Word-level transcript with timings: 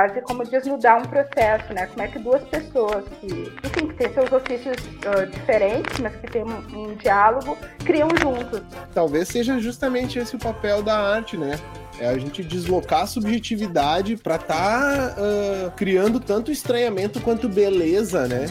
quase 0.00 0.22
como 0.22 0.44
desnudar 0.44 0.98
um 0.98 1.04
processo, 1.04 1.74
né? 1.74 1.86
Como 1.86 2.02
é 2.02 2.08
que 2.08 2.18
duas 2.18 2.42
pessoas 2.44 3.04
que, 3.20 3.26
enfim, 3.26 3.88
que 3.88 3.94
têm 3.94 4.12
seus 4.14 4.32
ofícios 4.32 4.76
uh, 4.76 5.26
diferentes, 5.26 5.98
mas 5.98 6.14
que 6.16 6.26
têm 6.30 6.42
um, 6.42 6.90
um 6.90 6.94
diálogo, 6.94 7.56
criam 7.84 8.08
juntos. 8.18 8.62
Talvez 8.94 9.28
seja 9.28 9.58
justamente 9.60 10.18
esse 10.18 10.34
o 10.36 10.38
papel 10.38 10.82
da 10.82 10.96
arte, 10.96 11.36
né? 11.36 11.58
É 11.98 12.08
a 12.08 12.16
gente 12.16 12.42
deslocar 12.42 13.02
a 13.02 13.06
subjetividade 13.06 14.16
para 14.16 14.36
estar 14.36 15.14
tá, 15.14 15.16
uh, 15.20 15.70
criando 15.72 16.18
tanto 16.18 16.50
estranhamento 16.50 17.20
quanto 17.20 17.46
beleza, 17.46 18.26
né? 18.26 18.46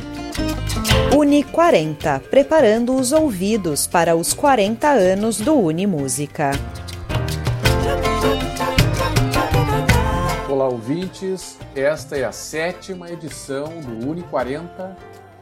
Uni 1.18 1.44
40, 1.44 2.22
preparando 2.30 2.96
os 2.96 3.12
ouvidos 3.12 3.88
para 3.88 4.16
os 4.16 4.36
40 4.36 4.88
anos 4.88 5.42
do 5.42 5.56
Uni 5.56 5.88
Música. 5.88 6.52
Ouvintes. 10.70 11.58
Esta 11.76 12.16
é 12.18 12.24
a 12.24 12.32
sétima 12.32 13.10
edição 13.10 13.80
do 13.82 14.08
Uni 14.08 14.22
40, 14.24 14.96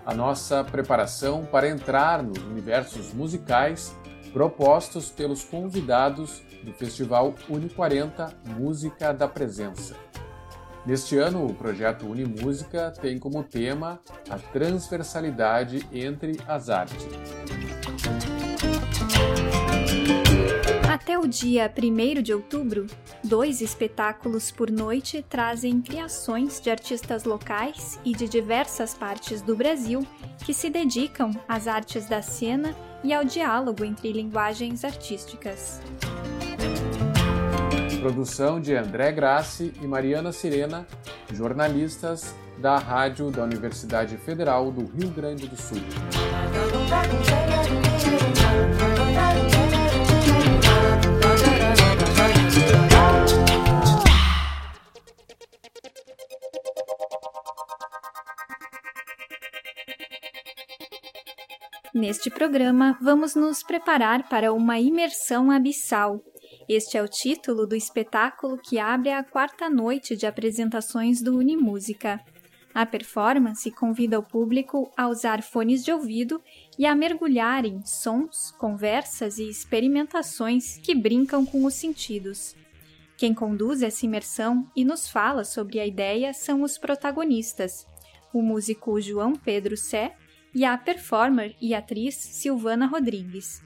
a 0.05 0.13
nossa 0.13 0.63
preparação 0.63 1.45
para 1.45 1.67
entrar 1.67 2.23
nos 2.23 2.37
universos 2.37 3.13
musicais 3.13 3.95
propostos 4.31 5.09
pelos 5.09 5.43
convidados 5.43 6.41
do 6.63 6.71
Festival 6.73 7.35
Uni 7.49 7.69
40 7.69 8.33
Música 8.57 9.13
da 9.13 9.27
Presença. 9.27 9.95
Neste 10.85 11.17
ano, 11.17 11.45
o 11.45 11.53
projeto 11.53 12.05
Unimúsica 12.05 12.91
tem 12.91 13.19
como 13.19 13.43
tema 13.43 13.99
a 14.29 14.37
transversalidade 14.37 15.85
entre 15.91 16.39
as 16.47 16.69
artes. 16.69 17.05
Até 20.99 21.15
o 21.15 21.27
dia 21.27 21.71
1 21.71 22.23
de 22.23 22.33
outubro, 22.33 22.87
dois 23.23 23.61
espetáculos 23.61 24.49
por 24.49 24.71
noite 24.71 25.23
trazem 25.29 25.79
criações 25.79 26.59
de 26.59 26.71
artistas 26.71 27.23
locais 27.23 27.99
e 28.03 28.15
de 28.15 28.27
diversas 28.27 28.95
partes 28.95 29.39
do 29.43 29.55
Brasil 29.55 30.05
que 30.43 30.55
se 30.55 30.71
dedicam 30.71 31.29
às 31.47 31.67
artes 31.67 32.09
da 32.09 32.23
cena 32.23 32.75
e 33.03 33.13
ao 33.13 33.23
diálogo 33.23 33.85
entre 33.85 34.11
linguagens 34.11 34.83
artísticas. 34.83 35.79
Produção 37.99 38.59
de 38.59 38.73
André 38.73 39.11
Grassi 39.11 39.71
e 39.79 39.85
Mariana 39.85 40.31
Sirena, 40.31 40.87
jornalistas 41.31 42.33
da 42.57 42.79
Rádio 42.79 43.29
da 43.29 43.43
Universidade 43.43 44.17
Federal 44.17 44.71
do 44.71 44.83
Rio 44.85 45.11
Grande 45.11 45.47
do 45.47 45.55
Sul. 45.61 45.77
Neste 61.97 62.29
programa, 62.29 62.95
vamos 63.01 63.33
nos 63.33 63.63
preparar 63.63 64.29
para 64.29 64.53
uma 64.53 64.79
imersão 64.79 65.49
abissal 65.49 66.21
este 66.69 66.95
é 66.95 67.01
o 67.01 67.07
título 67.07 67.65
do 67.65 67.75
espetáculo 67.75 68.55
que 68.59 68.77
abre 68.77 69.09
a 69.09 69.23
quarta 69.23 69.67
noite 69.67 70.15
de 70.15 70.27
apresentações 70.27 71.23
do 71.23 71.35
Unimúsica. 71.37 72.19
A 72.71 72.85
performance 72.85 73.71
convida 73.71 74.19
o 74.19 74.23
público 74.23 74.91
a 74.95 75.07
usar 75.07 75.41
fones 75.41 75.83
de 75.83 75.91
ouvido 75.91 76.39
e 76.77 76.85
a 76.85 76.93
mergulhar 76.93 77.65
em 77.65 77.83
sons, 77.83 78.51
conversas 78.59 79.39
e 79.39 79.49
experimentações 79.49 80.77
que 80.77 80.93
brincam 80.93 81.47
com 81.47 81.65
os 81.65 81.73
sentidos. 81.73 82.55
Quem 83.17 83.33
conduz 83.33 83.81
essa 83.81 84.05
imersão 84.05 84.69
e 84.75 84.85
nos 84.85 85.09
fala 85.09 85.43
sobre 85.43 85.79
a 85.79 85.87
ideia 85.87 86.31
são 86.31 86.61
os 86.61 86.77
protagonistas, 86.77 87.87
o 88.31 88.43
músico 88.43 89.01
João 89.01 89.33
Pedro 89.33 89.75
Sé 89.75 90.15
e 90.57 90.65
a 90.65 90.75
performer 90.75 91.55
e 91.61 91.75
atriz 91.75 92.15
Silvana 92.15 92.87
Rodrigues. 92.87 93.61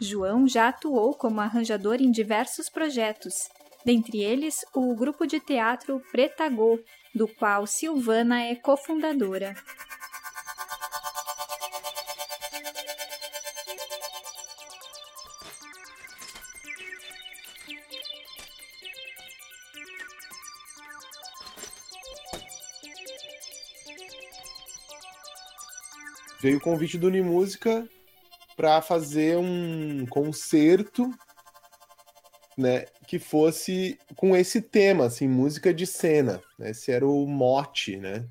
João 0.00 0.46
já 0.46 0.68
atuou 0.68 1.12
como 1.12 1.40
arranjador 1.40 1.96
em 1.96 2.08
diversos 2.08 2.68
projetos, 2.68 3.48
dentre 3.84 4.22
eles 4.22 4.64
o 4.72 4.94
grupo 4.94 5.26
de 5.26 5.40
teatro 5.40 6.00
Pretagô, 6.12 6.78
do 7.12 7.26
qual 7.26 7.66
Silvana 7.66 8.42
é 8.42 8.54
cofundadora. 8.54 9.56
Veio 26.46 26.58
o 26.58 26.60
convite 26.60 26.96
do 26.96 27.08
Unimúsica 27.08 27.88
para 28.56 28.80
fazer 28.80 29.36
um 29.36 30.06
concerto, 30.06 31.10
né, 32.56 32.84
que 33.08 33.18
fosse 33.18 33.98
com 34.14 34.36
esse 34.36 34.62
tema, 34.62 35.06
assim, 35.06 35.26
música 35.26 35.74
de 35.74 35.84
cena. 35.84 36.40
Né? 36.56 36.70
Esse 36.70 36.92
era 36.92 37.04
o 37.04 37.26
mote, 37.26 37.96
né? 37.96 38.28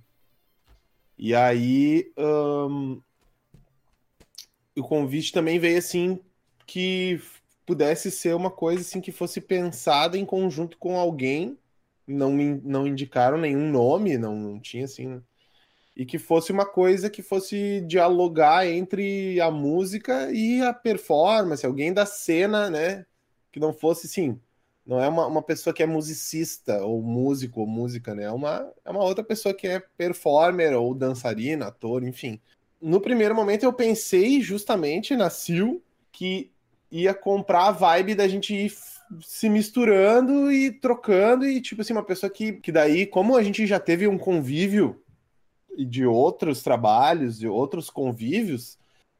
E 1.17 1.35
aí 1.35 2.09
um, 2.17 3.01
o 4.77 4.81
convite 4.81 5.33
também 5.33 5.59
veio 5.59 5.77
assim 5.77 6.17
que 6.65 7.19
pudesse 7.65 8.09
ser 8.09 8.33
uma 8.33 8.49
coisa 8.49 8.79
assim 8.79 9.01
que 9.01 9.11
fosse 9.11 9.41
pensada 9.41 10.17
em 10.17 10.23
conjunto 10.23 10.77
com 10.77 10.97
alguém. 10.97 11.59
Não, 12.07 12.31
não 12.31 12.87
indicaram 12.87 13.37
nenhum 13.37 13.69
nome, 13.69 14.17
não, 14.17 14.37
não 14.37 14.57
tinha 14.57 14.85
assim 14.85 15.21
e 15.95 16.05
que 16.05 16.19
fosse 16.19 16.51
uma 16.51 16.65
coisa 16.65 17.09
que 17.09 17.21
fosse 17.21 17.81
dialogar 17.87 18.67
entre 18.67 19.39
a 19.39 19.49
música 19.49 20.29
e 20.31 20.61
a 20.61 20.73
performance, 20.73 21.65
alguém 21.65 21.93
da 21.93 22.05
cena, 22.05 22.69
né? 22.69 23.05
Que 23.51 23.59
não 23.59 23.71
fosse, 23.71 24.07
sim, 24.07 24.37
não 24.85 25.01
é 25.01 25.07
uma, 25.07 25.25
uma 25.25 25.41
pessoa 25.41 25.73
que 25.73 25.81
é 25.81 25.85
musicista, 25.85 26.83
ou 26.83 27.01
músico, 27.01 27.61
ou 27.61 27.67
música, 27.67 28.13
né? 28.13 28.23
É 28.23 28.31
uma, 28.31 28.69
é 28.83 28.91
uma 28.91 29.03
outra 29.03 29.23
pessoa 29.23 29.53
que 29.53 29.67
é 29.67 29.79
performer, 29.79 30.73
ou 30.73 30.93
dançarina, 30.93 31.67
ator, 31.67 32.03
enfim. 32.03 32.41
No 32.81 32.99
primeiro 32.99 33.33
momento 33.33 33.63
eu 33.63 33.71
pensei 33.71 34.41
justamente 34.41 35.15
na 35.15 35.29
Sil, 35.31 35.81
que 36.11 36.51
ia 36.91 37.13
comprar 37.13 37.67
a 37.67 37.71
vibe 37.71 38.15
da 38.15 38.27
gente 38.27 38.53
ir 38.53 38.73
se 39.21 39.47
misturando 39.49 40.51
e 40.51 40.71
trocando, 40.71 41.45
e 41.45 41.61
tipo 41.61 41.81
assim, 41.81 41.93
uma 41.93 42.03
pessoa 42.03 42.29
que, 42.29 42.53
que 42.53 42.71
daí, 42.71 43.05
como 43.05 43.37
a 43.37 43.43
gente 43.43 43.65
já 43.65 43.79
teve 43.79 44.07
um 44.07 44.17
convívio 44.17 45.01
e 45.77 45.85
de 45.85 46.05
outros 46.05 46.63
trabalhos, 46.63 47.37
de 47.37 47.47
outros 47.47 47.89
convívios, 47.89 48.77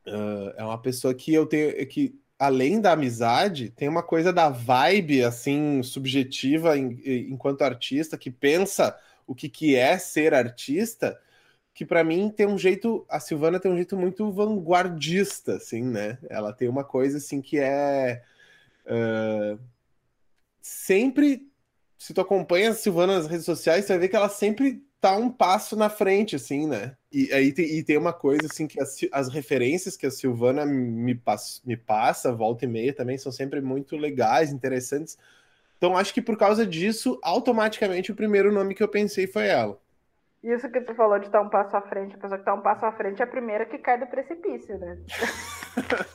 uh, 0.07 0.53
é 0.57 0.63
uma 0.63 0.81
pessoa 0.81 1.13
que 1.13 1.33
eu 1.33 1.45
tenho 1.45 1.85
que 1.87 2.19
além 2.37 2.81
da 2.81 2.91
amizade, 2.91 3.69
tem 3.69 3.87
uma 3.87 4.03
coisa 4.03 4.33
da 4.33 4.49
vibe 4.49 5.23
assim 5.23 5.81
subjetiva 5.81 6.77
em, 6.77 6.99
enquanto 7.31 7.61
artista 7.61 8.17
que 8.17 8.29
pensa 8.29 8.97
o 9.25 9.33
que, 9.33 9.47
que 9.49 9.75
é 9.75 9.97
ser 9.97 10.33
artista, 10.33 11.19
que 11.73 11.85
para 11.85 12.03
mim 12.03 12.29
tem 12.29 12.45
um 12.45 12.57
jeito, 12.57 13.05
a 13.09 13.19
Silvana 13.19 13.59
tem 13.59 13.71
um 13.71 13.75
jeito 13.75 13.97
muito 13.97 14.31
vanguardista, 14.31 15.55
assim, 15.55 15.81
né? 15.83 16.17
Ela 16.29 16.53
tem 16.53 16.67
uma 16.67 16.83
coisa 16.83 17.17
assim 17.17 17.41
que 17.41 17.57
é 17.57 18.21
uh, 18.85 19.59
sempre 20.61 21.49
se 21.97 22.13
tu 22.13 22.21
acompanha 22.21 22.69
a 22.69 22.73
Silvana 22.73 23.15
nas 23.15 23.27
redes 23.27 23.45
sociais, 23.45 23.85
você 23.85 23.93
vai 23.93 23.99
ver 24.01 24.09
que 24.09 24.15
ela 24.15 24.29
sempre 24.29 24.83
tá 25.05 25.15
um 25.15 25.29
passo 25.29 25.75
na 25.75 25.87
frente, 25.87 26.35
assim, 26.35 26.67
né? 26.67 26.95
E 27.11 27.31
aí 27.31 27.53
tem, 27.53 27.65
e 27.65 27.83
tem 27.83 27.95
uma 27.95 28.11
coisa, 28.11 28.47
assim, 28.47 28.65
que 28.65 28.81
as, 28.81 28.97
as 29.11 29.29
referências 29.29 29.95
que 29.95 30.07
a 30.07 30.11
Silvana 30.11 30.65
me, 30.65 31.13
pass, 31.13 31.61
me 31.63 31.77
passa, 31.77 32.33
volta 32.33 32.65
e 32.65 32.67
meia, 32.67 32.91
também 32.91 33.15
são 33.15 33.31
sempre 33.31 33.61
muito 33.61 33.95
legais, 33.95 34.51
interessantes. 34.51 35.15
Então, 35.77 35.95
acho 35.95 36.11
que 36.11 36.23
por 36.23 36.35
causa 36.35 36.65
disso, 36.65 37.19
automaticamente 37.21 38.11
o 38.11 38.15
primeiro 38.15 38.51
nome 38.51 38.73
que 38.73 38.81
eu 38.81 38.87
pensei 38.87 39.27
foi 39.27 39.47
ela. 39.47 39.79
Isso 40.43 40.71
que 40.71 40.81
tu 40.81 40.95
falou 40.95 41.19
de 41.19 41.27
estar 41.27 41.41
um 41.41 41.49
passo 41.49 41.77
à 41.77 41.81
frente, 41.81 42.15
a 42.15 42.17
pessoa 42.17 42.37
que 42.37 42.41
está 42.41 42.55
um 42.55 42.61
passo 42.61 42.85
à 42.85 42.91
frente 42.91 43.21
é 43.21 43.25
a 43.25 43.27
primeira 43.27 43.65
que 43.65 43.77
cai 43.77 43.99
do 43.99 44.07
precipício, 44.07 44.77
né? 44.79 44.97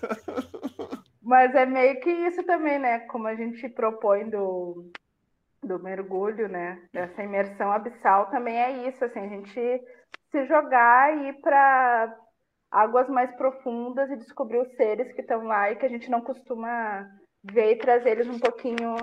Mas 1.23 1.55
é 1.55 1.65
meio 1.65 2.01
que 2.01 2.11
isso 2.11 2.43
também, 2.43 2.79
né? 2.81 3.01
Como 3.01 3.29
a 3.29 3.37
gente 3.37 3.69
propõe 3.69 4.29
do, 4.29 4.91
do 5.63 5.79
mergulho, 5.79 6.49
né? 6.49 6.83
Dessa 6.93 7.23
imersão 7.23 7.71
abissal 7.71 8.31
também 8.31 8.57
é 8.57 8.89
isso, 8.89 9.05
assim, 9.05 9.21
a 9.21 9.29
gente 9.29 9.83
se 10.31 10.47
jogar 10.47 11.17
e 11.17 11.29
ir 11.29 11.41
para 11.41 12.17
águas 12.71 13.09
mais 13.09 13.35
profundas 13.37 14.11
e 14.11 14.17
descobrir 14.17 14.59
os 14.59 14.75
seres 14.77 15.13
que 15.13 15.21
estão 15.21 15.45
lá 15.45 15.71
e 15.71 15.77
que 15.77 15.85
a 15.85 15.89
gente 15.89 16.11
não 16.11 16.21
costuma 16.21 17.07
ver 17.43 17.73
e 17.73 17.79
trazer 17.79 18.11
eles 18.11 18.29
um 18.29 18.39
pouquinho 18.39 18.95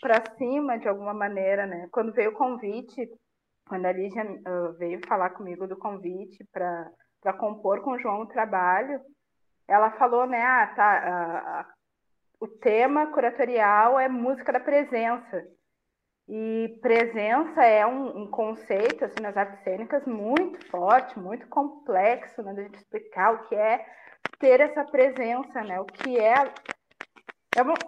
para 0.00 0.22
cima 0.36 0.78
de 0.78 0.88
alguma 0.88 1.14
maneira, 1.14 1.66
né? 1.66 1.88
Quando 1.90 2.12
veio 2.12 2.30
o 2.30 2.36
convite, 2.36 3.08
quando 3.68 3.86
a 3.86 3.92
Lígia 3.92 4.24
uh, 4.24 4.72
veio 4.78 5.00
falar 5.06 5.30
comigo 5.30 5.66
do 5.66 5.76
convite 5.76 6.44
para 6.52 7.32
compor 7.38 7.82
com 7.82 7.92
o 7.92 7.98
João 7.98 8.22
o 8.22 8.28
trabalho, 8.28 9.00
ela 9.66 9.90
falou, 9.92 10.26
né, 10.26 10.42
ah, 10.42 10.66
tá, 10.74 11.64
uh, 12.40 12.44
uh, 12.44 12.46
o 12.46 12.48
tema 12.48 13.12
curatorial 13.12 14.00
é 14.00 14.08
música 14.08 14.52
da 14.52 14.60
presença. 14.60 15.44
E 16.28 16.78
presença 16.82 17.64
é 17.64 17.86
um, 17.86 18.24
um, 18.24 18.30
conceito 18.30 19.04
assim 19.04 19.22
nas 19.22 19.34
artes 19.34 19.62
cênicas 19.64 20.04
muito 20.04 20.62
forte, 20.68 21.18
muito 21.18 21.48
complexo, 21.48 22.42
né, 22.42 22.52
da 22.52 22.62
gente 22.64 22.76
explicar 22.76 23.32
o 23.32 23.48
que 23.48 23.54
é 23.54 23.86
ter 24.38 24.60
essa 24.60 24.84
presença, 24.84 25.62
né? 25.62 25.80
O 25.80 25.86
que 25.86 26.18
é 26.18 26.34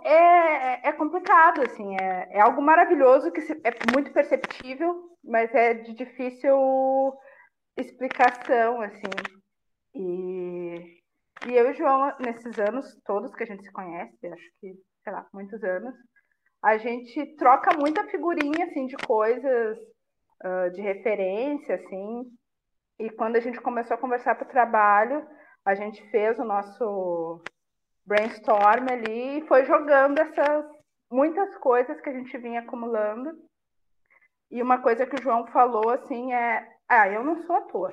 é, 0.04 0.10
é, 0.10 0.88
é 0.88 0.92
complicado, 0.92 1.62
assim, 1.62 1.94
é, 2.00 2.28
é 2.38 2.40
algo 2.40 2.60
maravilhoso 2.62 3.30
que 3.30 3.42
se, 3.42 3.52
é 3.62 3.70
muito 3.92 4.12
perceptível, 4.12 5.16
mas 5.22 5.54
é 5.54 5.74
de 5.74 5.94
difícil 5.94 6.56
explicação, 7.76 8.80
assim. 8.80 9.10
E, 9.94 11.00
e 11.46 11.52
eu 11.52 11.68
e 11.68 11.70
o 11.70 11.74
João, 11.74 12.12
nesses 12.18 12.58
anos 12.58 12.96
todos 13.04 13.34
que 13.34 13.44
a 13.44 13.46
gente 13.46 13.62
se 13.62 13.72
conhece, 13.72 14.26
acho 14.26 14.50
que, 14.60 14.74
sei 15.04 15.12
lá, 15.12 15.26
muitos 15.32 15.62
anos, 15.62 15.94
a 16.62 16.76
gente 16.76 17.36
troca 17.36 17.76
muita 17.76 18.06
figurinha, 18.08 18.66
assim, 18.66 18.86
de 18.86 18.96
coisas, 18.96 19.78
uh, 20.44 20.70
de 20.72 20.80
referência, 20.80 21.76
assim. 21.76 22.24
E 22.98 23.10
quando 23.10 23.36
a 23.36 23.40
gente 23.40 23.60
começou 23.60 23.94
a 23.94 24.00
conversar 24.00 24.34
para 24.34 24.46
o 24.46 24.50
trabalho, 24.50 25.26
a 25.64 25.74
gente 25.74 26.02
fez 26.10 26.38
o 26.38 26.44
nosso 26.44 27.42
brainstorm 28.04 28.86
ali 28.90 29.38
e 29.38 29.46
foi 29.46 29.64
jogando 29.64 30.18
essas 30.18 30.66
muitas 31.10 31.56
coisas 31.58 32.00
que 32.00 32.10
a 32.10 32.12
gente 32.12 32.36
vinha 32.38 32.60
acumulando. 32.60 33.30
E 34.50 34.62
uma 34.62 34.82
coisa 34.82 35.06
que 35.06 35.16
o 35.16 35.22
João 35.22 35.46
falou 35.46 35.90
assim 35.90 36.32
é: 36.32 36.68
"Ah, 36.88 37.08
eu 37.08 37.24
não 37.24 37.42
sou 37.46 37.56
ator. 37.56 37.92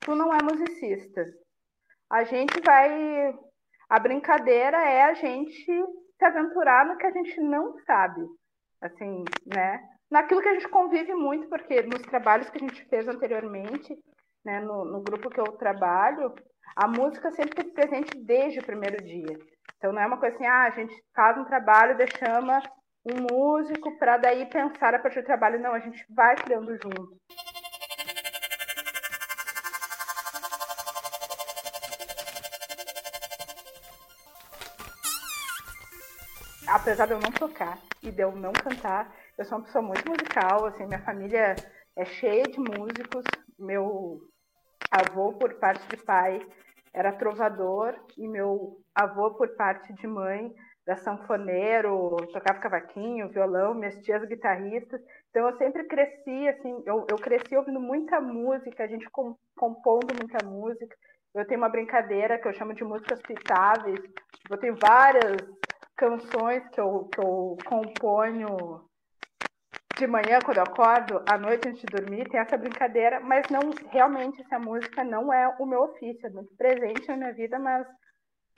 Tu 0.00 0.14
não 0.14 0.32
é 0.32 0.38
musicista. 0.42 1.24
A 2.08 2.24
gente 2.24 2.58
vai 2.60 3.34
a 3.88 3.98
brincadeira 3.98 4.78
é 4.78 5.02
a 5.02 5.14
gente 5.14 5.66
se 6.20 6.24
aventurar 6.26 6.84
no 6.84 6.98
que 6.98 7.06
a 7.06 7.10
gente 7.10 7.40
não 7.40 7.74
sabe. 7.86 8.20
Assim, 8.80 9.24
né? 9.46 9.82
Naquilo 10.10 10.42
que 10.42 10.48
a 10.48 10.54
gente 10.54 10.68
convive 10.68 11.14
muito, 11.14 11.48
porque 11.48 11.82
nos 11.82 12.02
trabalhos 12.02 12.50
que 12.50 12.58
a 12.58 12.68
gente 12.68 12.84
fez 12.88 13.08
anteriormente, 13.08 13.96
né, 14.44 14.60
no, 14.60 14.84
no 14.84 15.02
grupo 15.02 15.30
que 15.30 15.40
eu 15.40 15.52
trabalho, 15.56 16.34
a 16.76 16.86
música 16.86 17.30
sempre 17.32 17.50
esteve 17.50 17.72
presente 17.72 18.24
desde 18.24 18.60
o 18.60 18.64
primeiro 18.64 19.02
dia. 19.02 19.38
Então 19.76 19.92
não 19.92 20.02
é 20.02 20.06
uma 20.06 20.18
coisa 20.18 20.34
assim, 20.34 20.46
ah, 20.46 20.64
a 20.64 20.70
gente 20.70 20.94
faz 21.14 21.38
um 21.38 21.44
trabalho, 21.44 21.96
chama 22.18 22.60
um 23.04 23.26
músico 23.30 23.98
para 23.98 24.18
daí 24.18 24.46
pensar 24.46 24.94
a 24.94 24.98
partir 24.98 25.22
do 25.22 25.26
trabalho. 25.26 25.60
Não, 25.60 25.72
a 25.72 25.78
gente 25.78 26.04
vai 26.10 26.36
criando 26.36 26.72
junto. 26.72 27.16
Apesar 36.80 37.04
de 37.04 37.12
eu 37.12 37.20
não 37.20 37.30
tocar 37.30 37.78
e 38.02 38.10
de 38.10 38.22
eu 38.22 38.32
não 38.32 38.52
cantar, 38.52 39.14
eu 39.36 39.44
sou 39.44 39.58
uma 39.58 39.64
pessoa 39.64 39.82
muito 39.82 40.08
musical, 40.08 40.64
assim, 40.64 40.86
minha 40.86 41.02
família 41.02 41.54
é 41.94 42.04
cheia 42.06 42.44
de 42.44 42.58
músicos. 42.58 43.22
Meu 43.58 44.22
avô, 44.90 45.34
por 45.34 45.52
parte 45.60 45.86
de 45.88 46.02
pai, 46.02 46.40
era 46.94 47.12
trovador 47.12 47.94
e 48.16 48.26
meu 48.26 48.78
avô, 48.94 49.32
por 49.32 49.54
parte 49.56 49.92
de 49.92 50.06
mãe, 50.06 50.54
era 50.86 50.96
sanfoneiro, 50.96 52.16
tocava 52.32 52.60
cavaquinho, 52.60 53.28
violão, 53.28 53.74
minhas 53.74 53.96
tias 54.02 54.24
guitarristas. 54.24 55.02
Então 55.28 55.50
eu 55.50 55.58
sempre 55.58 55.84
cresci, 55.84 56.48
assim, 56.48 56.82
eu, 56.86 57.06
eu 57.10 57.16
cresci 57.16 57.54
ouvindo 57.58 57.78
muita 57.78 58.22
música, 58.22 58.84
a 58.84 58.86
gente 58.86 59.08
com, 59.10 59.36
compondo 59.54 60.14
muita 60.18 60.42
música. 60.46 60.96
Eu 61.34 61.46
tenho 61.46 61.60
uma 61.60 61.68
brincadeira 61.68 62.38
que 62.38 62.48
eu 62.48 62.54
chamo 62.54 62.72
de 62.72 62.82
músicas 62.82 63.20
pitáveis. 63.20 64.00
Eu 64.50 64.58
tenho 64.58 64.74
várias 64.80 65.36
canções 66.00 66.66
que 66.70 66.80
eu, 66.80 67.10
que 67.12 67.20
eu 67.20 67.58
componho 67.66 68.88
de 69.98 70.06
manhã, 70.06 70.38
quando 70.42 70.56
eu 70.56 70.62
acordo, 70.62 71.22
à 71.28 71.36
noite 71.36 71.68
antes 71.68 71.82
de 71.82 71.86
dormir, 71.88 72.26
tem 72.30 72.40
essa 72.40 72.56
brincadeira, 72.56 73.20
mas 73.20 73.46
não 73.50 73.60
realmente 73.90 74.40
essa 74.40 74.58
música 74.58 75.04
não 75.04 75.30
é 75.30 75.46
o 75.58 75.66
meu 75.66 75.82
ofício, 75.82 76.26
é 76.26 76.30
muito 76.30 76.56
presente 76.56 77.06
na 77.08 77.16
minha 77.18 77.32
vida, 77.34 77.58
mas 77.58 77.86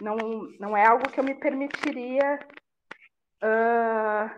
não, 0.01 0.17
não 0.61 0.77
é 0.77 0.87
algo 0.87 1.11
que 1.11 1.19
eu 1.19 1.25
me 1.25 1.35
permitiria 1.35 2.39
uh, 3.43 4.31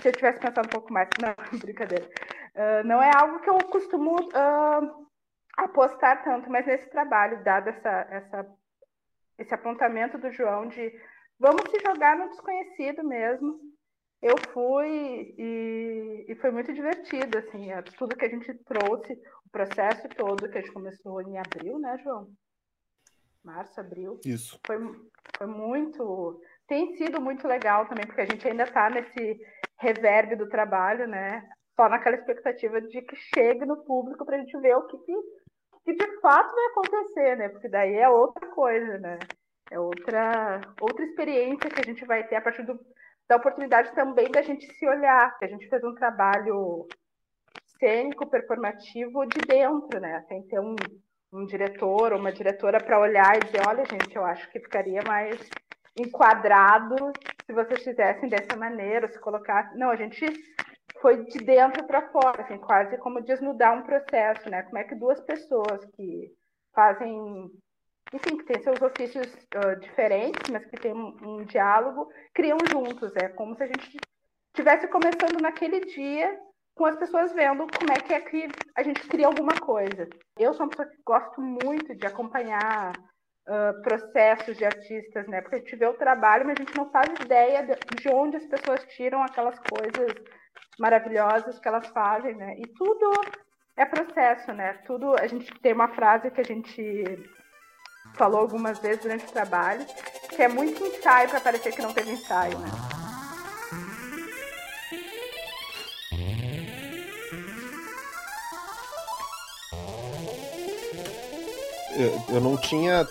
se 0.00 0.08
eu 0.08 0.12
tivesse 0.12 0.38
pensado 0.38 0.68
um 0.68 0.70
pouco 0.70 0.92
mais. 0.92 1.08
Não, 1.20 1.58
brincadeira. 1.58 2.08
Uh, 2.54 2.86
não 2.86 3.02
é 3.02 3.10
algo 3.14 3.40
que 3.40 3.50
eu 3.50 3.58
costumo 3.66 4.16
uh, 4.16 5.08
apostar 5.56 6.22
tanto, 6.24 6.48
mas 6.50 6.66
nesse 6.66 6.88
trabalho, 6.90 7.44
dado 7.44 7.68
essa, 7.68 8.06
essa, 8.10 8.46
esse 9.38 9.54
apontamento 9.54 10.18
do 10.18 10.30
João 10.30 10.66
de 10.66 10.92
vamos 11.40 11.62
se 11.70 11.80
jogar 11.80 12.16
no 12.18 12.28
desconhecido 12.28 13.02
mesmo, 13.02 13.58
eu 14.22 14.36
fui 14.52 15.34
e, 15.38 16.26
e, 16.28 16.34
foi 16.36 16.50
muito 16.50 16.72
divertido, 16.74 17.38
assim, 17.38 17.72
é, 17.72 17.80
tudo 17.80 18.14
que 18.14 18.26
a 18.26 18.28
gente 18.28 18.52
trouxe, 18.64 19.14
o 19.46 19.50
processo 19.50 20.06
todo 20.10 20.48
que 20.48 20.58
a 20.58 20.60
gente 20.60 20.72
começou 20.72 21.22
em 21.22 21.38
abril, 21.38 21.78
né, 21.78 21.96
João? 22.04 22.28
Março, 23.42 23.80
abril. 23.80 24.20
Isso. 24.26 24.60
Foi, 24.66 24.76
foi 25.38 25.46
muito. 25.46 26.38
Tem 26.68 26.94
sido 26.96 27.18
muito 27.18 27.48
legal 27.48 27.88
também, 27.88 28.06
porque 28.06 28.20
a 28.20 28.26
gente 28.26 28.46
ainda 28.46 28.64
está 28.64 28.90
nesse 28.90 29.40
reverb 29.78 30.36
do 30.36 30.50
trabalho, 30.50 31.08
né? 31.08 31.48
Só 31.74 31.88
naquela 31.88 32.16
expectativa 32.16 32.78
de 32.82 33.00
que 33.00 33.16
chegue 33.34 33.64
no 33.64 33.82
público 33.84 34.26
para 34.26 34.36
a 34.36 34.40
gente 34.40 34.54
ver 34.58 34.76
o 34.76 34.86
que, 34.86 34.98
que, 34.98 35.14
que 35.86 35.94
de 35.94 36.20
fato 36.20 36.54
vai 36.54 36.66
acontecer, 36.66 37.36
né? 37.38 37.48
Porque 37.48 37.70
daí 37.70 37.94
é 37.94 38.08
outra 38.10 38.46
coisa, 38.48 38.98
né? 38.98 39.18
É 39.70 39.78
outra, 39.78 40.60
outra 40.80 41.04
experiência 41.04 41.70
que 41.70 41.80
a 41.80 41.84
gente 41.84 42.04
vai 42.04 42.26
ter 42.26 42.36
a 42.36 42.40
partir 42.40 42.64
do, 42.64 42.78
da 43.28 43.36
oportunidade 43.36 43.94
também 43.94 44.30
da 44.30 44.42
gente 44.42 44.66
se 44.74 44.86
olhar. 44.86 45.36
A 45.40 45.46
gente 45.46 45.68
fez 45.68 45.84
um 45.84 45.94
trabalho 45.94 46.88
cênico, 47.78 48.28
performativo 48.28 49.24
de 49.26 49.38
dentro, 49.46 50.00
né? 50.00 50.24
Sem 50.28 50.42
ter 50.48 50.60
um, 50.60 50.74
um 51.32 51.46
diretor 51.46 52.12
ou 52.12 52.18
uma 52.18 52.32
diretora 52.32 52.82
para 52.82 52.98
olhar 52.98 53.36
e 53.36 53.44
dizer, 53.44 53.62
olha, 53.66 53.84
gente, 53.84 54.14
eu 54.14 54.24
acho 54.24 54.50
que 54.50 54.58
ficaria 54.58 55.00
mais 55.06 55.38
enquadrado 55.96 56.96
se 57.46 57.52
vocês 57.52 57.82
fizessem 57.82 58.28
dessa 58.28 58.56
maneira, 58.56 59.08
se 59.08 59.18
colocar. 59.20 59.74
Não, 59.76 59.90
a 59.90 59.96
gente 59.96 60.26
foi 61.00 61.24
de 61.24 61.38
dentro 61.38 61.84
para 61.86 62.10
fora, 62.10 62.42
assim, 62.42 62.58
quase 62.58 62.98
como 62.98 63.22
desnudar 63.22 63.72
um 63.76 63.82
processo, 63.82 64.50
né? 64.50 64.62
Como 64.64 64.78
é 64.78 64.84
que 64.84 64.94
duas 64.94 65.20
pessoas 65.20 65.84
que 65.96 66.32
fazem 66.74 67.50
enfim, 68.12 68.36
que 68.36 68.44
tem 68.44 68.62
seus 68.62 68.80
ofícios 68.82 69.26
uh, 69.54 69.78
diferentes, 69.80 70.50
mas 70.50 70.64
que 70.66 70.76
tem 70.76 70.92
um, 70.92 71.16
um, 71.22 71.44
diálogo, 71.44 72.10
criam 72.34 72.58
juntos. 72.70 73.14
É 73.16 73.28
como 73.28 73.54
se 73.54 73.62
a 73.62 73.66
gente 73.66 73.98
estivesse 74.48 74.88
começando 74.88 75.40
naquele 75.40 75.80
dia 75.80 76.38
com 76.74 76.86
as 76.86 76.96
pessoas 76.96 77.32
vendo 77.32 77.66
como 77.78 77.92
é 77.92 78.00
que 78.00 78.12
é 78.12 78.20
que 78.20 78.48
a 78.76 78.82
gente 78.82 79.06
cria 79.06 79.26
alguma 79.26 79.54
coisa. 79.60 80.08
Eu 80.38 80.54
sou 80.54 80.64
uma 80.64 80.70
pessoa 80.70 80.88
que 80.88 81.02
gosto 81.04 81.40
muito 81.40 81.94
de 81.94 82.06
acompanhar 82.06 82.92
uh, 82.96 83.82
processos 83.82 84.56
de 84.56 84.64
artistas, 84.64 85.28
né? 85.28 85.40
Porque 85.40 85.56
a 85.56 85.58
gente 85.58 85.76
vê 85.76 85.86
o 85.86 85.94
trabalho, 85.94 86.46
mas 86.46 86.56
a 86.58 86.62
gente 86.62 86.76
não 86.76 86.90
faz 86.90 87.08
ideia 87.20 87.64
de 87.64 88.08
onde 88.08 88.38
as 88.38 88.46
pessoas 88.46 88.82
tiram 88.96 89.22
aquelas 89.22 89.58
coisas 89.58 90.14
maravilhosas 90.78 91.58
que 91.60 91.68
elas 91.68 91.86
fazem, 91.88 92.34
né? 92.34 92.56
E 92.58 92.66
tudo 92.76 93.10
é 93.76 93.84
processo, 93.84 94.52
né? 94.52 94.74
Tudo 94.86 95.14
a 95.14 95.26
gente 95.26 95.52
tem 95.60 95.72
uma 95.72 95.88
frase 95.88 96.30
que 96.30 96.40
a 96.40 96.44
gente 96.44 96.82
falou 98.14 98.40
algumas 98.40 98.78
vezes 98.78 99.02
durante 99.02 99.24
o 99.24 99.32
trabalho, 99.32 99.86
que 100.28 100.42
é 100.42 100.48
muito 100.48 100.84
ensaio 100.84 101.28
para 101.28 101.40
parecer 101.40 101.72
que 101.72 101.82
não 101.82 101.92
teve 101.92 102.12
ensaio, 102.12 102.58
né? 102.58 102.68
Eu 112.30 112.40
não 112.40 112.56
tinha 112.56 113.06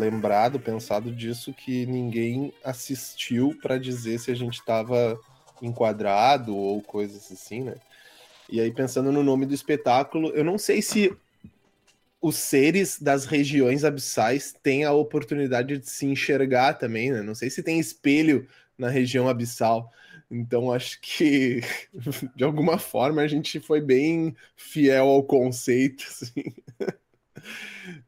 lembrado, 0.00 0.58
pensado 0.58 1.12
disso, 1.12 1.52
que 1.52 1.86
ninguém 1.86 2.52
assistiu 2.64 3.56
para 3.62 3.78
dizer 3.78 4.18
se 4.18 4.32
a 4.32 4.34
gente 4.34 4.58
estava 4.58 5.16
enquadrado 5.62 6.56
ou 6.56 6.82
coisas 6.82 7.30
assim, 7.30 7.62
né? 7.62 7.76
E 8.50 8.60
aí, 8.60 8.72
pensando 8.72 9.12
no 9.12 9.22
nome 9.22 9.46
do 9.46 9.54
espetáculo, 9.54 10.30
eu 10.30 10.44
não 10.44 10.58
sei 10.58 10.82
se 10.82 11.16
os 12.24 12.36
seres 12.36 12.98
das 12.98 13.26
regiões 13.26 13.84
abissais 13.84 14.50
têm 14.50 14.82
a 14.82 14.92
oportunidade 14.92 15.76
de 15.76 15.90
se 15.90 16.06
enxergar 16.06 16.72
também, 16.72 17.12
né? 17.12 17.20
Não 17.20 17.34
sei 17.34 17.50
se 17.50 17.62
tem 17.62 17.78
espelho 17.78 18.48
na 18.78 18.88
região 18.88 19.28
abissal. 19.28 19.92
Então 20.30 20.72
acho 20.72 20.98
que 21.02 21.60
de 22.34 22.42
alguma 22.42 22.78
forma 22.78 23.20
a 23.20 23.26
gente 23.28 23.60
foi 23.60 23.78
bem 23.78 24.34
fiel 24.56 25.06
ao 25.06 25.22
conceito. 25.22 26.02
Assim. 26.08 26.44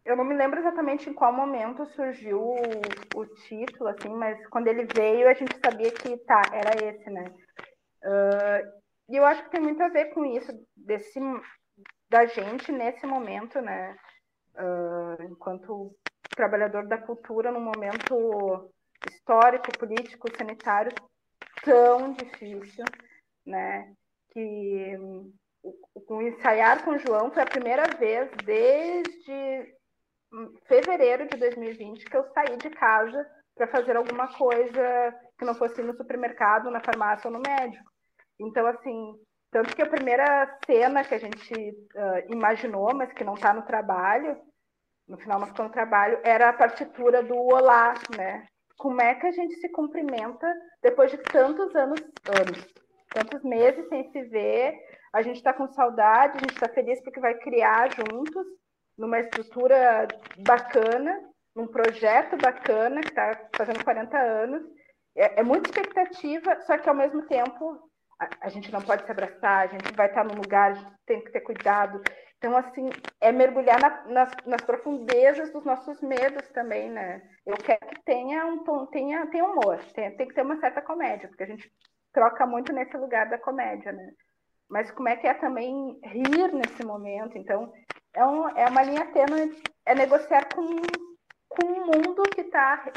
Eu 0.03 0.17
não 0.17 0.25
me 0.25 0.35
lembro 0.35 0.61
exatamente 0.61 1.11
em 1.11 1.13
qual 1.13 1.31
momento 1.31 1.85
surgiu 1.95 2.41
o, 2.41 3.21
o, 3.21 3.27
título, 3.47 3.91
assim, 3.91 4.09
mas 4.09 4.39
quando 4.49 4.69
ele 4.69 4.87
veio 4.97 5.29
a 5.29 5.35
gente 5.35 5.55
sabia 5.63 5.91
que 5.91 6.17
tá, 6.25 6.41
era 6.55 6.73
esse, 6.89 7.11
né? 7.11 7.25
Uh, 8.03 9.13
e 9.13 9.17
eu 9.17 9.27
acho 9.27 9.45
que 9.45 9.51
tem 9.51 9.61
muito 9.61 9.83
a 9.83 9.91
ver 9.91 10.07
com 10.07 10.25
isso, 10.25 10.51
desse, 10.75 11.21
da 12.09 12.25
gente 12.25 12.73
nesse 12.73 13.07
momento, 13.07 13.61
né? 13.61 13.95
Uh, 14.59 15.23
enquanto 15.23 15.95
trabalhador 16.35 16.87
da 16.87 16.99
cultura 16.99 17.51
num 17.51 17.61
momento 17.61 18.71
histórico, 19.07 19.77
político, 19.79 20.35
sanitário 20.37 20.93
tão 21.63 22.13
difícil. 22.13 22.85
né? 23.45 23.93
Que 24.33 24.97
o 26.09 26.23
ensaiar 26.23 26.85
com 26.85 26.93
o 26.93 26.99
João 26.99 27.31
foi 27.31 27.43
a 27.43 27.47
primeira 27.47 27.87
vez 27.97 28.31
desde 28.45 29.75
fevereiro 30.67 31.27
de 31.29 31.37
2020 31.37 32.05
que 32.05 32.17
eu 32.17 32.25
saí 32.33 32.57
de 32.57 32.71
casa 32.71 33.27
para 33.55 33.67
fazer 33.69 33.97
alguma 33.97 34.29
coisa 34.37 35.15
que 35.39 35.45
não 35.45 35.55
fosse 35.55 35.83
no 35.83 35.97
supermercado, 35.97 36.71
na 36.71 36.81
farmácia 36.81 37.29
ou 37.29 37.33
no 37.33 37.41
médico. 37.41 37.91
Então, 38.39 38.67
assim, 38.67 39.15
tanto 39.51 39.75
que 39.75 39.83
a 39.83 39.89
primeira 39.89 40.59
cena 40.67 41.05
que 41.05 41.15
a 41.15 41.19
gente 41.19 41.55
uh, 41.55 42.33
imaginou, 42.33 42.95
mas 42.95 43.13
que 43.13 43.25
não 43.25 43.35
está 43.35 43.55
no 43.55 43.63
trabalho, 43.63 44.37
no 45.09 45.17
final 45.19 45.39
não 45.39 45.47
ficou 45.47 45.67
no 45.67 45.73
trabalho, 45.73 46.19
era 46.25 46.49
a 46.49 46.53
partitura 46.53 47.23
do 47.23 47.37
Olá, 47.37 47.95
né? 48.17 48.47
Como 48.77 49.01
é 49.01 49.15
que 49.15 49.27
a 49.27 49.33
gente 49.33 49.55
se 49.57 49.69
cumprimenta 49.71 50.53
depois 50.83 51.11
de 51.11 51.19
tantos 51.19 51.75
anos, 51.75 52.01
anos 52.29 52.67
tantos 53.17 53.43
meses 53.43 53.89
sem 53.89 54.11
se 54.11 54.23
ver, 54.25 54.75
a 55.13 55.23
gente 55.23 55.37
está 55.37 55.53
com 55.53 55.67
saudade, 55.69 56.37
a 56.37 56.41
gente 56.41 56.53
está 56.53 56.69
feliz 56.69 57.01
porque 57.03 57.21
vai 57.21 57.35
criar 57.39 57.89
juntos, 57.95 58.45
numa 58.99 59.21
estrutura 59.21 60.07
bacana, 60.39 61.19
num 61.55 61.67
projeto 61.67 62.37
bacana, 62.37 63.01
que 63.01 63.09
está 63.09 63.49
fazendo 63.57 63.83
40 63.83 64.19
anos. 64.19 64.63
É, 65.17 65.41
é, 65.41 65.43
muita 65.43 65.71
expectativa, 65.71 66.61
só 66.63 66.77
que 66.77 66.89
ao 66.89 66.95
mesmo 66.95 67.23
tempo 67.23 67.91
a, 68.19 68.47
a, 68.47 68.49
gente 68.49 68.73
não 68.73 68.81
pode 68.81 69.05
se 69.05 69.11
abraçar, 69.11 69.65
a 69.65 69.67
gente 69.67 69.93
vai 69.95 70.09
estar 70.09 70.25
num 70.25 70.35
lugar, 70.35 70.71
a 70.71 70.75
gente 70.75 70.91
tem 71.07 71.23
que 71.23 71.33
ter 71.33 71.41
cuidado. 71.41 72.03
Então, 72.39 72.57
assim, 72.57 72.91
é 73.21 73.33
mergulhar 73.33 73.81
na, 73.81 74.05
nas, 74.07 74.33
nas, 74.45 74.63
profundezas 74.63 75.53
dos 75.53 75.65
nossos 75.65 76.01
medos 76.03 76.47
também, 76.51 76.91
né? 76.91 77.23
Eu 77.47 77.57
quero 77.57 77.87
que 77.87 78.03
tenha 78.05 78.47
um 78.47 78.63
tom, 78.65 78.87
tenha, 78.87 79.27
tenha 79.29 79.45
humor, 79.45 79.79
tem, 79.95 80.17
tem 80.17 80.29
que 80.29 80.35
ter 80.35 80.43
uma 80.43 80.61
certa 80.61 80.83
comédia, 80.83 81.29
porque 81.29 81.45
a 81.45 81.49
gente 81.49 81.71
troca 82.13 82.47
muito 82.47 82.73
nesse 82.73 82.97
lugar 82.97 83.29
da 83.29 83.39
comédia, 83.39 83.93
né? 83.93 84.11
mas 84.69 84.91
como 84.91 85.09
é 85.09 85.17
que 85.17 85.27
é 85.27 85.35
também 85.35 85.99
rir 86.03 86.53
nesse 86.53 86.85
momento. 86.85 87.39
Então, 87.39 87.73
é, 88.15 88.25
um, 88.25 88.49
é 88.57 88.67
uma 88.69 88.83
linha 88.83 89.07
tênue, 89.13 89.57
é 89.85 89.95
negociar 89.95 90.49
com, 90.55 90.65
com 91.49 91.67
um 91.67 91.87
mundo 91.87 92.23
que 92.35 92.43
está 92.43 92.93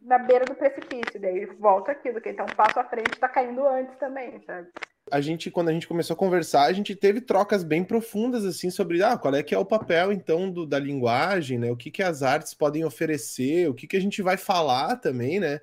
na 0.00 0.18
beira 0.18 0.44
do 0.44 0.54
precipício. 0.54 1.20
Daí 1.20 1.46
volta 1.58 1.92
aquilo, 1.92 2.20
que 2.20 2.30
então 2.30 2.46
um 2.46 2.54
passo 2.54 2.78
à 2.78 2.84
frente 2.84 3.12
está 3.12 3.28
caindo 3.28 3.66
antes 3.66 3.96
também, 3.98 4.40
sabe? 4.46 4.68
A 5.10 5.20
gente, 5.20 5.50
quando 5.50 5.70
a 5.70 5.72
gente 5.72 5.88
começou 5.88 6.14
a 6.14 6.18
conversar, 6.18 6.64
a 6.64 6.72
gente 6.72 6.94
teve 6.94 7.20
trocas 7.20 7.64
bem 7.64 7.82
profundas, 7.82 8.44
assim, 8.44 8.70
sobre 8.70 9.02
ah, 9.02 9.16
qual 9.16 9.34
é 9.34 9.42
que 9.42 9.54
é 9.54 9.58
o 9.58 9.64
papel, 9.64 10.12
então, 10.12 10.50
do, 10.50 10.66
da 10.66 10.78
linguagem, 10.78 11.58
né? 11.58 11.70
O 11.70 11.76
que, 11.76 11.90
que 11.90 12.02
as 12.02 12.22
artes 12.22 12.52
podem 12.52 12.84
oferecer, 12.84 13.68
o 13.68 13.74
que, 13.74 13.86
que 13.86 13.96
a 13.96 14.00
gente 14.00 14.20
vai 14.20 14.36
falar 14.36 14.96
também, 14.96 15.40
né? 15.40 15.60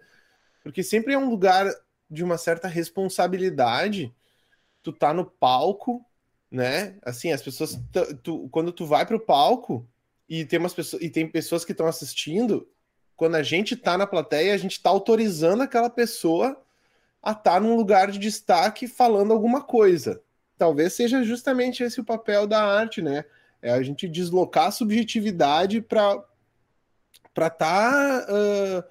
Porque 0.64 0.82
sempre 0.82 1.14
é 1.14 1.18
um 1.18 1.30
lugar 1.30 1.68
de 2.10 2.24
uma 2.24 2.38
certa 2.38 2.68
responsabilidade 2.68 4.14
tu 4.86 4.94
tá 4.94 5.12
no 5.12 5.26
palco, 5.26 6.06
né? 6.50 6.96
Assim, 7.02 7.32
as 7.32 7.42
pessoas. 7.42 7.80
Tu, 8.22 8.48
quando 8.50 8.72
tu 8.72 8.86
vai 8.86 9.04
pro 9.04 9.20
palco 9.20 9.88
e 10.30 10.46
tem 10.46 10.60
umas 10.60 10.76
pessoas 10.76 11.02
e 11.02 11.10
tem 11.10 11.28
pessoas 11.28 11.66
que 11.66 11.72
estão 11.72 11.88
assistindo, 11.88 12.70
quando 13.16 13.36
a 13.36 13.44
gente 13.44 13.76
tá 13.76 13.98
na 13.98 14.06
plateia, 14.06 14.54
a 14.54 14.58
gente 14.58 14.82
tá 14.82 14.90
autorizando 14.90 15.62
aquela 15.62 15.90
pessoa 15.90 16.62
a 17.22 17.32
estar 17.32 17.54
tá 17.54 17.60
num 17.60 17.76
lugar 17.76 18.12
de 18.12 18.20
destaque 18.20 18.88
falando 18.88 19.32
alguma 19.34 19.62
coisa. 19.62 20.22
Talvez 20.58 20.94
seja 20.94 21.24
justamente 21.24 21.84
esse 21.84 22.00
o 22.00 22.06
papel 22.06 22.46
da 22.46 22.64
arte, 22.64 23.02
né? 23.02 23.26
É 23.62 23.72
a 23.72 23.82
gente 23.82 24.08
deslocar 24.08 24.68
a 24.68 24.72
subjetividade 24.72 25.82
para 25.82 26.24
para 27.34 27.50
tá 27.50 28.26
uh, 28.30 28.84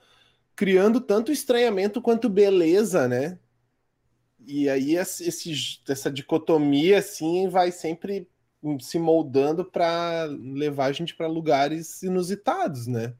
criando 0.54 1.00
tanto 1.00 1.32
estranhamento 1.32 2.02
quanto 2.02 2.28
beleza, 2.28 3.08
né? 3.08 3.38
E 4.46 4.68
aí 4.68 4.96
esse, 4.96 5.80
essa 5.88 6.10
dicotomia 6.10 6.98
assim 6.98 7.48
vai 7.48 7.72
sempre 7.72 8.28
se 8.80 8.98
moldando 8.98 9.64
para 9.64 10.24
levar 10.24 10.86
a 10.86 10.92
gente 10.92 11.14
para 11.14 11.26
lugares 11.26 12.02
inusitados, 12.02 12.86
né? 12.86 13.14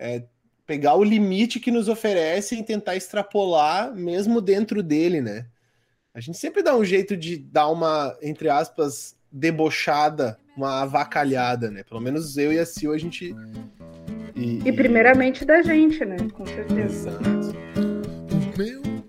É 0.00 0.22
pegar 0.66 0.94
o 0.94 1.04
limite 1.04 1.60
que 1.60 1.70
nos 1.70 1.88
oferece 1.88 2.56
e 2.56 2.62
tentar 2.62 2.96
extrapolar 2.96 3.94
mesmo 3.94 4.40
dentro 4.40 4.82
dele, 4.82 5.20
né? 5.20 5.46
A 6.14 6.20
gente 6.20 6.38
sempre 6.38 6.62
dá 6.62 6.76
um 6.76 6.84
jeito 6.84 7.16
de 7.16 7.36
dar 7.36 7.68
uma, 7.68 8.16
entre 8.22 8.48
aspas, 8.48 9.16
debochada, 9.30 10.38
uma 10.56 10.82
avacalhada, 10.82 11.70
né? 11.70 11.82
Pelo 11.82 12.00
menos 12.00 12.36
eu 12.36 12.52
e 12.52 12.58
a 12.58 12.66
Sil, 12.66 12.92
a 12.92 12.98
gente. 12.98 13.34
E, 14.34 14.60
e 14.64 14.72
primeiramente 14.72 15.44
da 15.44 15.60
gente, 15.60 16.04
né? 16.04 16.16
Com 16.32 16.46
certeza. 16.46 17.10
Exato. 17.10 17.56
Meu 18.56 18.99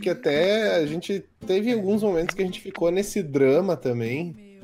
que 0.00 0.10
até 0.10 0.76
a 0.76 0.86
gente 0.86 1.24
teve 1.46 1.72
alguns 1.72 2.02
momentos 2.02 2.34
que 2.34 2.42
a 2.42 2.44
gente 2.44 2.60
ficou 2.60 2.90
nesse 2.90 3.22
drama 3.22 3.76
também. 3.76 4.58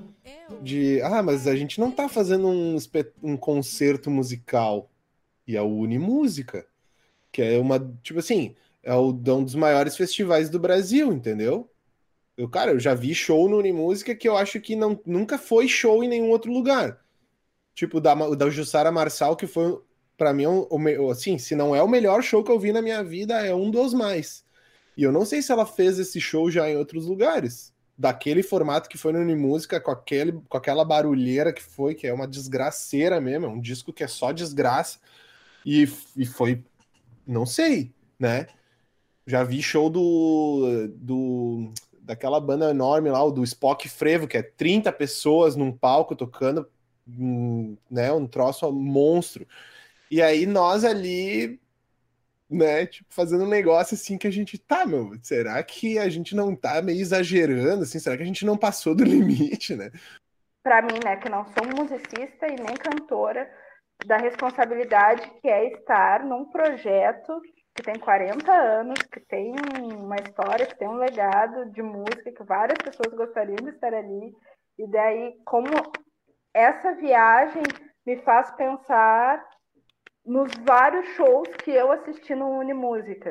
De, 0.62 1.00
ah, 1.02 1.22
mas 1.22 1.46
a 1.46 1.54
gente 1.54 1.78
não 1.78 1.90
tá 1.90 2.08
fazendo 2.08 2.48
um, 2.48 2.76
um 3.22 3.36
concerto 3.36 4.10
musical. 4.10 4.90
E 5.46 5.56
a 5.56 5.62
Unimúsica. 5.62 6.66
Que 7.30 7.42
é 7.42 7.58
uma, 7.58 7.78
tipo 8.02 8.18
assim, 8.18 8.56
é 8.82 8.94
o, 8.94 9.08
um 9.10 9.44
dos 9.44 9.54
maiores 9.54 9.96
festivais 9.96 10.48
do 10.48 10.58
Brasil, 10.58 11.12
entendeu? 11.12 11.70
Eu, 12.36 12.48
cara, 12.48 12.70
eu 12.72 12.80
já 12.80 12.94
vi 12.94 13.14
show 13.14 13.48
no 13.48 13.58
Unimúsica 13.58 14.14
que 14.14 14.28
eu 14.28 14.36
acho 14.36 14.60
que 14.60 14.76
não, 14.76 15.00
nunca 15.04 15.36
foi 15.36 15.66
show 15.68 16.04
em 16.04 16.08
nenhum 16.08 16.30
outro 16.30 16.52
lugar. 16.52 17.00
Tipo, 17.74 18.00
da, 18.00 18.14
da 18.14 18.48
Jussara 18.48 18.92
Marçal, 18.92 19.36
que 19.36 19.46
foi, 19.46 19.78
para 20.16 20.32
mim, 20.32 20.46
um, 20.46 21.10
assim, 21.10 21.36
se 21.36 21.54
não 21.54 21.74
é 21.74 21.82
o 21.82 21.88
melhor 21.88 22.22
show 22.22 22.44
que 22.44 22.50
eu 22.50 22.58
vi 22.58 22.72
na 22.72 22.80
minha 22.80 23.02
vida, 23.02 23.44
é 23.44 23.54
um 23.54 23.70
dos 23.70 23.92
mais. 23.92 24.45
E 24.96 25.02
eu 25.02 25.12
não 25.12 25.24
sei 25.24 25.42
se 25.42 25.52
ela 25.52 25.66
fez 25.66 25.98
esse 25.98 26.20
show 26.20 26.50
já 26.50 26.68
em 26.68 26.76
outros 26.76 27.06
lugares. 27.06 27.74
Daquele 27.98 28.42
formato 28.42 28.88
que 28.88 28.98
foi 28.98 29.12
no 29.12 29.20
Unimúsica, 29.20 29.80
com, 29.80 29.90
aquele, 29.90 30.32
com 30.48 30.56
aquela 30.56 30.84
barulheira 30.84 31.52
que 31.52 31.62
foi, 31.62 31.94
que 31.94 32.06
é 32.06 32.12
uma 32.12 32.26
desgraceira 32.26 33.20
mesmo, 33.20 33.46
é 33.46 33.48
um 33.48 33.60
disco 33.60 33.92
que 33.92 34.04
é 34.04 34.08
só 34.08 34.32
desgraça. 34.32 34.98
E, 35.64 35.88
e 36.16 36.24
foi, 36.24 36.64
não 37.26 37.44
sei, 37.44 37.92
né? 38.18 38.46
Já 39.26 39.42
vi 39.42 39.62
show 39.62 39.90
do, 39.90 40.88
do 40.94 41.72
daquela 42.06 42.40
banda 42.40 42.70
enorme 42.70 43.10
lá, 43.10 43.22
o 43.24 43.32
do 43.32 43.42
Spock 43.42 43.88
Frevo, 43.88 44.28
que 44.28 44.38
é 44.38 44.42
30 44.42 44.92
pessoas 44.92 45.56
num 45.56 45.72
palco 45.72 46.14
tocando, 46.14 46.68
um, 47.08 47.76
né, 47.90 48.12
um 48.12 48.26
troço 48.26 48.70
monstro. 48.70 49.46
E 50.08 50.22
aí 50.22 50.46
nós 50.46 50.84
ali, 50.84 51.60
né, 52.48 52.86
tipo, 52.86 53.12
fazendo 53.12 53.44
um 53.44 53.48
negócio 53.48 53.94
assim 53.94 54.16
que 54.16 54.26
a 54.26 54.30
gente 54.30 54.56
tá, 54.58 54.86
meu, 54.86 55.12
será 55.22 55.62
que 55.62 55.98
a 55.98 56.08
gente 56.08 56.34
não 56.34 56.54
tá 56.54 56.80
meio 56.80 57.00
exagerando, 57.00 57.82
assim, 57.82 57.98
será 57.98 58.16
que 58.16 58.22
a 58.22 58.26
gente 58.26 58.46
não 58.46 58.56
passou 58.56 58.94
do 58.94 59.02
limite, 59.04 59.74
né? 59.74 59.90
Para 60.62 60.82
mim, 60.82 60.98
né, 61.04 61.16
que 61.16 61.28
não 61.28 61.44
sou 61.44 61.66
musicista 61.76 62.46
e 62.46 62.56
nem 62.56 62.76
cantora, 62.76 63.48
da 64.04 64.16
responsabilidade 64.16 65.30
que 65.40 65.48
é 65.48 65.72
estar 65.72 66.24
num 66.24 66.44
projeto 66.50 67.40
que 67.74 67.82
tem 67.82 67.98
40 67.98 68.52
anos, 68.52 68.98
que 69.12 69.20
tem 69.20 69.54
uma 69.92 70.16
história, 70.16 70.66
que 70.66 70.78
tem 70.78 70.88
um 70.88 70.96
legado 70.96 71.70
de 71.72 71.82
música, 71.82 72.32
que 72.32 72.42
várias 72.44 72.78
pessoas 72.78 73.14
gostariam 73.14 73.56
de 73.56 73.70
estar 73.70 73.92
ali. 73.92 74.34
E 74.78 74.90
daí, 74.90 75.34
como 75.44 75.68
essa 76.54 76.94
viagem 76.94 77.62
me 78.06 78.16
faz 78.22 78.50
pensar 78.52 79.44
nos 80.26 80.52
vários 80.64 81.06
shows 81.10 81.48
que 81.62 81.70
eu 81.70 81.92
assisti 81.92 82.34
no 82.34 82.58
Unimúsica. 82.58 83.30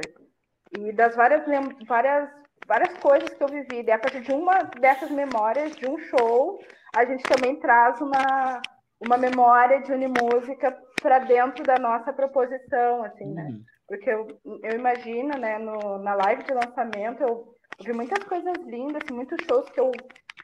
E 0.78 0.92
das 0.94 1.16
várias, 1.16 1.44
várias, 1.86 2.30
várias 2.66 2.98
coisas 2.98 3.30
que 3.34 3.44
eu 3.44 3.48
vivi. 3.48 3.84
E 3.84 3.92
a 3.92 4.00
partir 4.00 4.22
de 4.22 4.32
uma 4.32 4.64
dessas 4.80 5.12
memórias, 5.12 5.76
de 5.76 5.88
um 5.88 5.98
show, 5.98 6.60
a 6.96 7.06
gente 7.06 7.24
também 7.24 7.60
traz 7.60 8.00
uma, 8.02 8.62
uma 9.00 9.18
memória 9.18 9.82
de 9.82 9.92
Unimúsica 9.92 10.76
para 11.02 11.20
dentro 11.20 11.64
da 11.64 11.78
nossa 11.78 12.14
proposição, 12.14 13.04
assim, 13.04 13.34
né? 13.34 13.44
Uhum. 13.44 13.64
Porque 13.88 14.10
eu, 14.10 14.28
eu 14.64 14.72
imagino, 14.72 15.38
né, 15.38 15.60
no, 15.60 16.00
na 16.00 16.16
live 16.16 16.44
de 16.44 16.54
lançamento, 16.54 17.22
eu, 17.22 17.56
vi 17.84 17.94
muitas 17.94 18.24
coisas 18.24 18.58
lindas, 18.66 19.02
assim, 19.04 19.14
muitos 19.14 19.38
shows 19.46 19.70
que 19.70 19.80
eu 19.80 19.92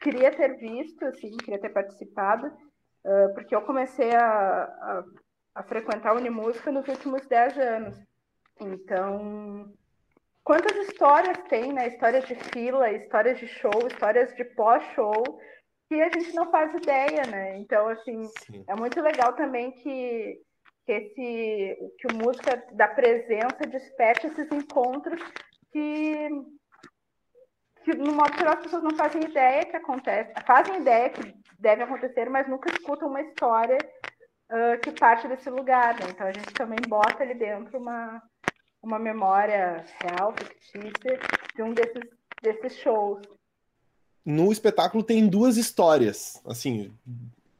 queria 0.00 0.30
ter 0.30 0.56
visto, 0.58 1.04
assim, 1.06 1.36
queria 1.38 1.60
ter 1.60 1.70
participado, 1.70 2.46
uh, 2.46 3.34
porque 3.34 3.54
eu 3.54 3.62
comecei 3.62 4.14
a, 4.14 4.64
a, 4.64 5.04
a 5.54 5.62
frequentar 5.62 6.10
a 6.10 6.14
Unimúsica 6.14 6.70
nos 6.70 6.86
últimos 6.88 7.26
10 7.26 7.58
anos. 7.58 7.98
Então, 8.60 9.72
quantas 10.44 10.76
histórias 10.88 11.38
tem, 11.48 11.72
né? 11.72 11.88
Histórias 11.88 12.26
de 12.26 12.34
fila, 12.34 12.90
histórias 12.90 13.38
de 13.38 13.46
show, 13.46 13.86
histórias 13.86 14.34
de 14.34 14.44
pós-show, 14.44 15.22
que 15.88 16.00
a 16.00 16.10
gente 16.10 16.34
não 16.34 16.50
faz 16.50 16.72
ideia, 16.74 17.22
né? 17.26 17.58
Então, 17.58 17.88
assim, 17.88 18.24
Sim. 18.46 18.64
é 18.66 18.74
muito 18.74 19.00
legal 19.00 19.34
também 19.34 19.72
que 19.72 20.40
que 20.84 20.92
esse 20.92 21.76
que 21.98 22.06
o 22.12 22.16
música 22.16 22.60
da 22.72 22.88
presença 22.88 23.66
desperte 23.68 24.26
esses 24.26 24.50
encontros 24.50 25.22
que 25.72 26.28
que 27.84 27.94
no 27.94 28.12
modo 28.12 28.36
geral 28.36 28.54
as 28.54 28.62
pessoas 28.62 28.82
não 28.82 28.96
fazem 28.96 29.22
ideia 29.22 29.64
que 29.64 29.76
acontece, 29.76 30.32
fazem 30.46 30.80
ideia 30.80 31.10
que 31.10 31.34
deve 31.58 31.82
acontecer, 31.82 32.28
mas 32.28 32.48
nunca 32.48 32.70
escutam 32.70 33.08
uma 33.08 33.20
história 33.20 33.78
uh, 34.52 34.80
que 34.80 34.92
parte 34.92 35.26
desse 35.26 35.48
lugar. 35.50 35.98
Né? 35.98 36.06
Então 36.10 36.26
a 36.26 36.32
gente 36.32 36.52
também 36.52 36.78
bota 36.86 37.22
ali 37.22 37.34
dentro 37.34 37.78
uma, 37.78 38.22
uma 38.82 38.98
memória 38.98 39.84
real, 40.00 40.34
fictícia, 40.36 41.18
de 41.56 41.62
um 41.62 41.72
desses, 41.72 42.04
desses 42.42 42.76
shows. 42.78 43.22
No 44.24 44.52
espetáculo 44.52 45.02
tem 45.02 45.26
duas 45.26 45.56
histórias, 45.56 46.40
assim, 46.46 46.92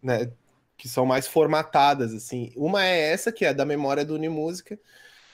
né, 0.00 0.30
que 0.76 0.88
são 0.88 1.04
mais 1.04 1.26
formatadas, 1.26 2.14
assim. 2.14 2.52
Uma 2.54 2.84
é 2.84 3.12
essa, 3.12 3.32
que 3.32 3.44
é 3.44 3.52
da 3.52 3.64
memória 3.64 4.04
do 4.04 4.14
Unimúsica, 4.14 4.78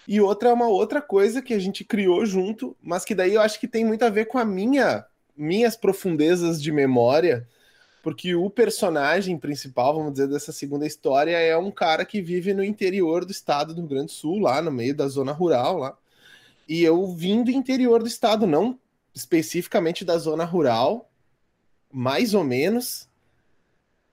e 0.07 0.23
outra 0.23 0.49
é 0.49 0.53
uma 0.53 0.69
outra 0.69 1.03
coisa 1.03 1.43
que 1.43 1.53
a 1.53 1.59
gente 1.59 1.85
criou 1.85 2.25
junto, 2.25 2.75
mas 2.81 3.05
que 3.05 3.15
daí 3.15 3.35
eu 3.35 3.43
acho 3.43 3.61
que 3.61 3.69
tem 3.69 3.85
muito 3.85 4.07
a 4.07 4.11
ver 4.11 4.25
com 4.25 4.39
a 4.39 4.45
minha 4.45 5.05
minhas 5.37 5.77
profundezas 5.77 6.61
de 6.61 6.73
memória, 6.73 7.47
porque 8.03 8.35
o 8.35 8.49
personagem 8.49 9.39
principal, 9.39 9.95
vamos 9.95 10.13
dizer, 10.13 10.29
dessa 10.29 10.53
segunda 10.53 10.87
história 10.87 11.37
é 11.37 11.57
um 11.57 11.71
cara 11.71 12.05
que 12.05 12.21
vive 12.21 12.55
no 12.55 12.65
interior 12.65 13.25
do 13.25 13.33
estado 13.33 13.75
do 13.75 13.81
Rio 13.81 13.91
Grande 13.91 14.07
do 14.07 14.13
Sul, 14.13 14.39
lá 14.39 14.63
no 14.63 14.71
meio 14.71 14.95
da 14.95 15.09
zona 15.09 15.33
rural, 15.33 15.79
lá. 15.79 15.99
E 16.69 16.83
eu 16.83 17.07
vim 17.15 17.43
do 17.43 17.51
interior 17.51 18.03
do 18.03 18.09
estado, 18.09 18.47
não 18.47 18.79
especificamente 19.15 20.05
da 20.05 20.17
zona 20.17 20.45
rural, 20.45 21.11
mais 21.93 22.35
ou 22.35 22.45
menos, 22.45 23.09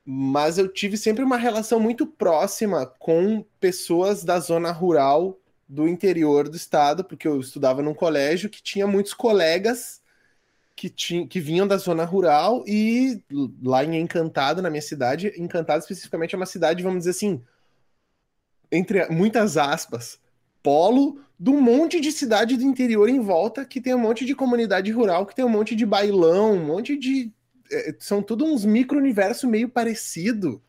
mas 0.04 0.58
eu 0.58 0.68
tive 0.68 0.98
sempre 0.98 1.24
uma 1.24 1.38
relação 1.38 1.80
muito 1.80 2.08
próxima 2.08 2.86
com 2.86 3.46
pessoas 3.60 4.24
da 4.24 4.39
zona 4.39 4.72
rural 4.72 5.38
do 5.68 5.88
interior 5.88 6.48
do 6.48 6.56
estado, 6.56 7.04
porque 7.04 7.27
eu 7.27 7.39
estudava 7.39 7.82
num 7.82 7.94
colégio 7.94 8.50
que 8.50 8.62
tinha 8.62 8.88
muitos 8.88 9.13
colegas 9.13 10.01
que, 10.75 10.89
tinha, 10.89 11.25
que 11.25 11.39
vinham 11.39 11.67
da 11.67 11.77
zona 11.77 12.03
rural 12.03 12.63
e 12.67 13.24
lá 13.63 13.84
em 13.84 14.00
Encantado, 14.00 14.62
na 14.62 14.70
minha 14.70 14.82
cidade, 14.82 15.32
Encantado 15.38 15.79
especificamente 15.79 16.36
é 16.36 16.38
uma 16.38 16.46
cidade, 16.46 16.84
vamos 16.84 17.00
dizer 17.00 17.12
assim, 17.12 17.41
entre 18.72 19.08
muitas 19.08 19.55
aspas, 19.55 20.20
polo 20.62 21.22
de 21.39 21.50
um 21.50 21.62
monte 21.62 22.00
de 22.00 22.12
cidade 22.12 22.58
do 22.58 22.63
interior 22.63 23.08
em 23.08 23.20
volta 23.20 23.65
que 23.65 23.79
tem 23.79 23.94
um 23.94 24.00
monte 24.00 24.25
de 24.25 24.36
comunidade 24.36 24.91
rural, 24.91 25.25
que 25.25 25.36
tem 25.36 25.46
um 25.46 25.50
monte 25.50 25.75
de 25.75 25.86
bailão, 25.86 26.53
um 26.53 26.65
monte 26.65 26.98
de. 26.98 27.32
É, 27.72 27.96
são 28.00 28.22
tudo 28.22 28.46
uns 28.46 28.65
micro-universo 28.65 29.48
meio 29.48 29.70
parecido, 29.70 30.62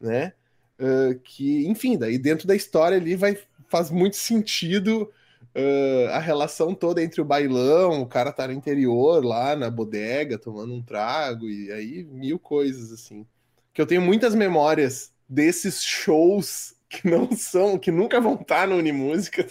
né? 0.00 0.32
Uh, 0.78 1.18
que, 1.20 1.66
enfim, 1.66 1.98
daí 1.98 2.16
dentro 2.16 2.48
da 2.48 2.56
história 2.56 2.96
ali 2.96 3.14
vai, 3.14 3.38
faz 3.68 3.90
muito 3.90 4.16
sentido 4.16 5.10
uh, 5.54 6.10
a 6.10 6.18
relação 6.18 6.74
toda 6.74 7.02
entre 7.02 7.20
o 7.20 7.24
bailão, 7.24 8.02
o 8.02 8.06
cara 8.06 8.32
tá 8.32 8.46
no 8.46 8.52
interior 8.52 9.24
lá 9.24 9.56
na 9.56 9.70
bodega 9.70 10.38
tomando 10.38 10.74
um 10.74 10.82
trago 10.82 11.48
e 11.48 11.70
aí 11.72 12.04
mil 12.04 12.38
coisas 12.38 12.92
assim. 12.92 13.26
Que 13.72 13.80
eu 13.80 13.86
tenho 13.86 14.02
muitas 14.02 14.34
memórias 14.34 15.12
desses 15.28 15.82
shows 15.82 16.74
que 16.88 17.08
não 17.08 17.30
são, 17.32 17.78
que 17.78 17.90
nunca 17.90 18.20
vão 18.20 18.34
estar 18.34 18.66
no 18.66 18.76
Unimúsica 18.76 19.46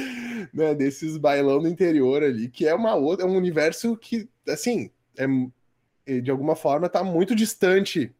né? 0.54 0.74
Desses 0.74 1.18
bailão 1.18 1.60
do 1.60 1.68
interior 1.68 2.22
ali, 2.22 2.48
que 2.48 2.66
é 2.66 2.74
uma 2.74 2.94
outra, 2.94 3.26
é 3.26 3.28
um 3.28 3.36
universo 3.36 3.96
que, 3.96 4.28
assim, 4.48 4.90
é, 5.16 6.20
de 6.20 6.30
alguma 6.30 6.56
forma 6.56 6.88
tá 6.88 7.04
muito 7.04 7.34
distante 7.34 8.10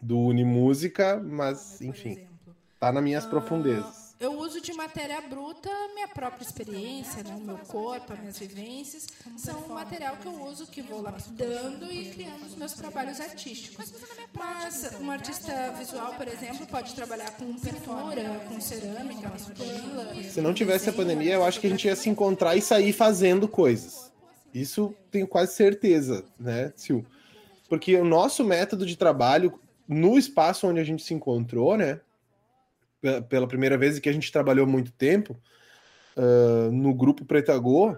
do 0.00 0.18
Unimúsica, 0.18 1.20
mas 1.22 1.80
enfim, 1.80 2.26
tá 2.80 2.90
nas 2.90 3.02
minhas 3.02 3.26
profundezas 3.26 4.09
eu 4.20 4.38
uso 4.38 4.60
de 4.60 4.74
matéria 4.74 5.18
bruta 5.22 5.70
minha 5.94 6.06
própria 6.06 6.44
experiência, 6.44 7.22
né? 7.22 7.34
o 7.34 7.40
meu 7.40 7.56
corpo, 7.56 8.12
as 8.12 8.20
minhas 8.20 8.38
vivências. 8.38 9.06
São 9.38 9.58
um 9.64 9.72
material 9.72 10.16
que 10.18 10.26
eu 10.26 10.44
uso, 10.44 10.66
que 10.66 10.82
vou 10.82 11.00
lapidando 11.00 11.90
e 11.90 12.10
criando 12.10 12.44
os 12.44 12.54
meus 12.54 12.74
trabalhos 12.74 13.18
artísticos. 13.18 13.90
Mas 14.34 14.90
um 15.00 15.10
artista 15.10 15.72
visual, 15.78 16.14
por 16.14 16.28
exemplo, 16.28 16.66
pode 16.66 16.94
trabalhar 16.94 17.30
com 17.32 17.54
pintura, 17.54 18.44
com 18.46 18.60
cerâmica, 18.60 19.30
com 19.30 20.30
Se 20.30 20.42
não 20.42 20.52
tivesse 20.52 20.90
a 20.90 20.92
pandemia, 20.92 21.34
eu 21.34 21.44
acho 21.44 21.58
que 21.58 21.66
a 21.66 21.70
gente 21.70 21.86
ia 21.86 21.96
se 21.96 22.10
encontrar 22.10 22.54
e 22.56 22.60
sair 22.60 22.92
fazendo 22.92 23.48
coisas. 23.48 24.12
Isso 24.52 24.94
tenho 25.10 25.26
quase 25.26 25.54
certeza, 25.54 26.24
né, 26.38 26.74
Sil? 26.76 27.06
Porque 27.70 27.96
o 27.96 28.04
nosso 28.04 28.44
método 28.44 28.84
de 28.84 28.96
trabalho 28.96 29.58
no 29.88 30.18
espaço 30.18 30.66
onde 30.66 30.80
a 30.80 30.84
gente 30.84 31.02
se 31.02 31.14
encontrou, 31.14 31.76
né? 31.76 32.00
Pela 33.28 33.48
primeira 33.48 33.78
vez 33.78 33.96
e 33.96 34.00
que 34.00 34.08
a 34.08 34.12
gente 34.12 34.30
trabalhou 34.30 34.66
muito 34.66 34.92
tempo 34.92 35.36
uh, 36.16 36.70
no 36.70 36.94
grupo 36.94 37.24
Pretagô 37.24 37.96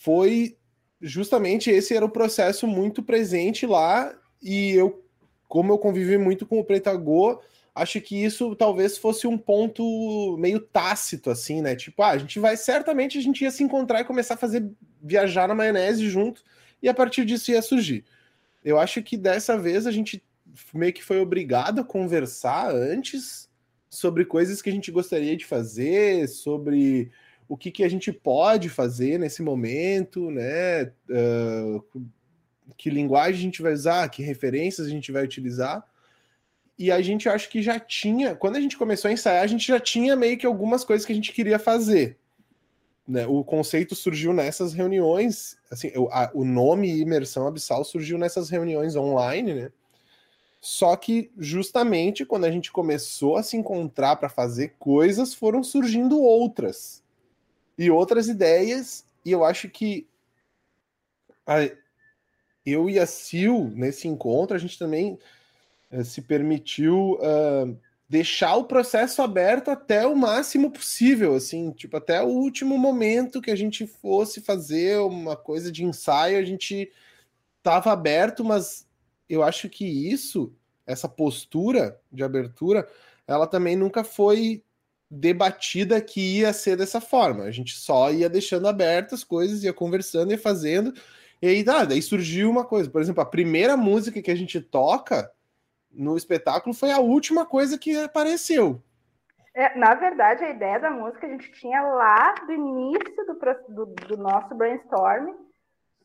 foi 0.00 0.56
justamente 1.00 1.70
esse 1.70 1.94
era 1.94 2.04
o 2.04 2.10
processo 2.10 2.66
muito 2.66 3.02
presente 3.02 3.66
lá 3.66 4.14
e 4.42 4.72
eu 4.72 5.02
como 5.46 5.72
eu 5.72 5.78
convivi 5.78 6.16
muito 6.16 6.46
com 6.46 6.58
o 6.58 6.64
Pretagô 6.64 7.40
acho 7.74 8.00
que 8.00 8.24
isso 8.24 8.56
talvez 8.56 8.96
fosse 8.96 9.26
um 9.26 9.36
ponto 9.36 10.36
meio 10.38 10.60
tácito 10.60 11.30
assim 11.30 11.60
né? 11.60 11.76
Tipo 11.76 12.02
ah, 12.02 12.10
a 12.10 12.18
gente 12.18 12.38
vai 12.38 12.56
certamente 12.56 13.18
a 13.18 13.22
gente 13.22 13.44
ia 13.44 13.50
se 13.50 13.62
encontrar 13.62 14.00
e 14.00 14.04
começar 14.04 14.34
a 14.34 14.38
fazer 14.38 14.66
viajar 15.02 15.46
na 15.46 15.54
maionese 15.54 16.08
junto 16.08 16.42
e 16.82 16.88
a 16.88 16.94
partir 16.94 17.24
disso 17.24 17.50
ia 17.50 17.62
surgir. 17.62 18.04
Eu 18.64 18.78
acho 18.78 19.02
que 19.02 19.16
dessa 19.16 19.58
vez 19.58 19.86
a 19.86 19.90
gente 19.90 20.24
meio 20.72 20.92
que 20.92 21.04
foi 21.04 21.18
obrigado 21.20 21.80
a 21.80 21.84
conversar 21.84 22.70
antes 22.74 23.48
sobre 23.94 24.24
coisas 24.24 24.60
que 24.60 24.70
a 24.70 24.72
gente 24.72 24.90
gostaria 24.90 25.36
de 25.36 25.44
fazer, 25.44 26.28
sobre 26.28 27.10
o 27.48 27.56
que, 27.56 27.70
que 27.70 27.84
a 27.84 27.88
gente 27.88 28.12
pode 28.12 28.68
fazer 28.68 29.18
nesse 29.18 29.42
momento, 29.42 30.30
né? 30.30 30.92
Uh, 31.08 31.84
que 32.76 32.90
linguagem 32.90 33.40
a 33.40 33.42
gente 33.42 33.62
vai 33.62 33.72
usar, 33.72 34.08
que 34.08 34.22
referências 34.22 34.86
a 34.86 34.90
gente 34.90 35.12
vai 35.12 35.24
utilizar. 35.24 35.84
E 36.78 36.90
a 36.90 37.00
gente 37.00 37.28
acho 37.28 37.48
que 37.48 37.62
já 37.62 37.78
tinha, 37.78 38.34
quando 38.34 38.56
a 38.56 38.60
gente 38.60 38.76
começou 38.76 39.08
a 39.08 39.12
ensaiar, 39.12 39.44
a 39.44 39.46
gente 39.46 39.66
já 39.66 39.78
tinha 39.78 40.16
meio 40.16 40.36
que 40.36 40.46
algumas 40.46 40.84
coisas 40.84 41.06
que 41.06 41.12
a 41.12 41.14
gente 41.14 41.32
queria 41.32 41.58
fazer. 41.58 42.18
Né? 43.06 43.26
O 43.26 43.44
conceito 43.44 43.94
surgiu 43.94 44.32
nessas 44.32 44.72
reuniões, 44.72 45.56
assim, 45.70 45.92
o, 45.94 46.08
a, 46.08 46.30
o 46.34 46.44
nome 46.44 46.98
imersão 46.98 47.46
abissal 47.46 47.84
surgiu 47.84 48.18
nessas 48.18 48.48
reuniões 48.48 48.96
online, 48.96 49.54
né? 49.54 49.72
Só 50.64 50.96
que 50.96 51.30
justamente 51.36 52.24
quando 52.24 52.46
a 52.46 52.50
gente 52.50 52.72
começou 52.72 53.36
a 53.36 53.42
se 53.42 53.54
encontrar 53.54 54.16
para 54.16 54.30
fazer 54.30 54.76
coisas, 54.78 55.34
foram 55.34 55.62
surgindo 55.62 56.18
outras. 56.18 57.02
E 57.76 57.90
outras 57.90 58.28
ideias, 58.28 59.04
e 59.22 59.30
eu 59.30 59.44
acho 59.44 59.68
que 59.68 60.08
a, 61.46 61.68
eu 62.64 62.88
e 62.88 62.98
a 62.98 63.04
Sil, 63.04 63.70
nesse 63.74 64.08
encontro, 64.08 64.56
a 64.56 64.58
gente 64.58 64.78
também 64.78 65.18
uh, 65.92 66.02
se 66.02 66.22
permitiu 66.22 67.18
uh, 67.20 67.76
deixar 68.08 68.56
o 68.56 68.64
processo 68.64 69.20
aberto 69.20 69.70
até 69.70 70.06
o 70.06 70.16
máximo 70.16 70.70
possível, 70.70 71.34
assim, 71.34 71.72
tipo, 71.72 71.94
até 71.98 72.22
o 72.22 72.28
último 72.28 72.78
momento 72.78 73.42
que 73.42 73.50
a 73.50 73.56
gente 73.56 73.86
fosse 73.86 74.40
fazer 74.40 74.98
uma 75.00 75.36
coisa 75.36 75.70
de 75.70 75.84
ensaio, 75.84 76.38
a 76.38 76.42
gente 76.42 76.90
estava 77.58 77.92
aberto, 77.92 78.42
mas 78.42 78.83
eu 79.28 79.42
acho 79.42 79.68
que 79.68 79.84
isso, 79.84 80.52
essa 80.86 81.08
postura 81.08 82.00
de 82.12 82.22
abertura, 82.22 82.88
ela 83.26 83.46
também 83.46 83.76
nunca 83.76 84.04
foi 84.04 84.62
debatida 85.10 86.00
que 86.00 86.38
ia 86.38 86.52
ser 86.52 86.76
dessa 86.76 87.00
forma. 87.00 87.44
A 87.44 87.50
gente 87.50 87.74
só 87.74 88.10
ia 88.10 88.28
deixando 88.28 88.68
abertas 88.68 89.20
as 89.20 89.24
coisas, 89.24 89.62
ia 89.62 89.72
conversando 89.72 90.32
e 90.32 90.36
fazendo. 90.36 90.92
E 91.40 91.46
aí, 91.46 91.64
ah, 91.68 91.84
daí 91.84 92.02
surgiu 92.02 92.50
uma 92.50 92.64
coisa. 92.64 92.90
Por 92.90 93.00
exemplo, 93.00 93.22
a 93.22 93.26
primeira 93.26 93.76
música 93.76 94.22
que 94.22 94.30
a 94.30 94.34
gente 94.34 94.60
toca 94.60 95.30
no 95.92 96.16
espetáculo 96.16 96.74
foi 96.74 96.90
a 96.90 96.98
última 96.98 97.46
coisa 97.46 97.78
que 97.78 97.96
apareceu. 97.96 98.82
É, 99.54 99.78
na 99.78 99.94
verdade, 99.94 100.42
a 100.44 100.50
ideia 100.50 100.80
da 100.80 100.90
música 100.90 101.26
a 101.26 101.30
gente 101.30 101.52
tinha 101.52 101.80
lá 101.80 102.34
do 102.46 102.52
início 102.52 103.26
do, 103.26 103.34
do, 103.68 103.86
do 103.86 104.16
nosso 104.16 104.52
brainstorm 104.54 105.32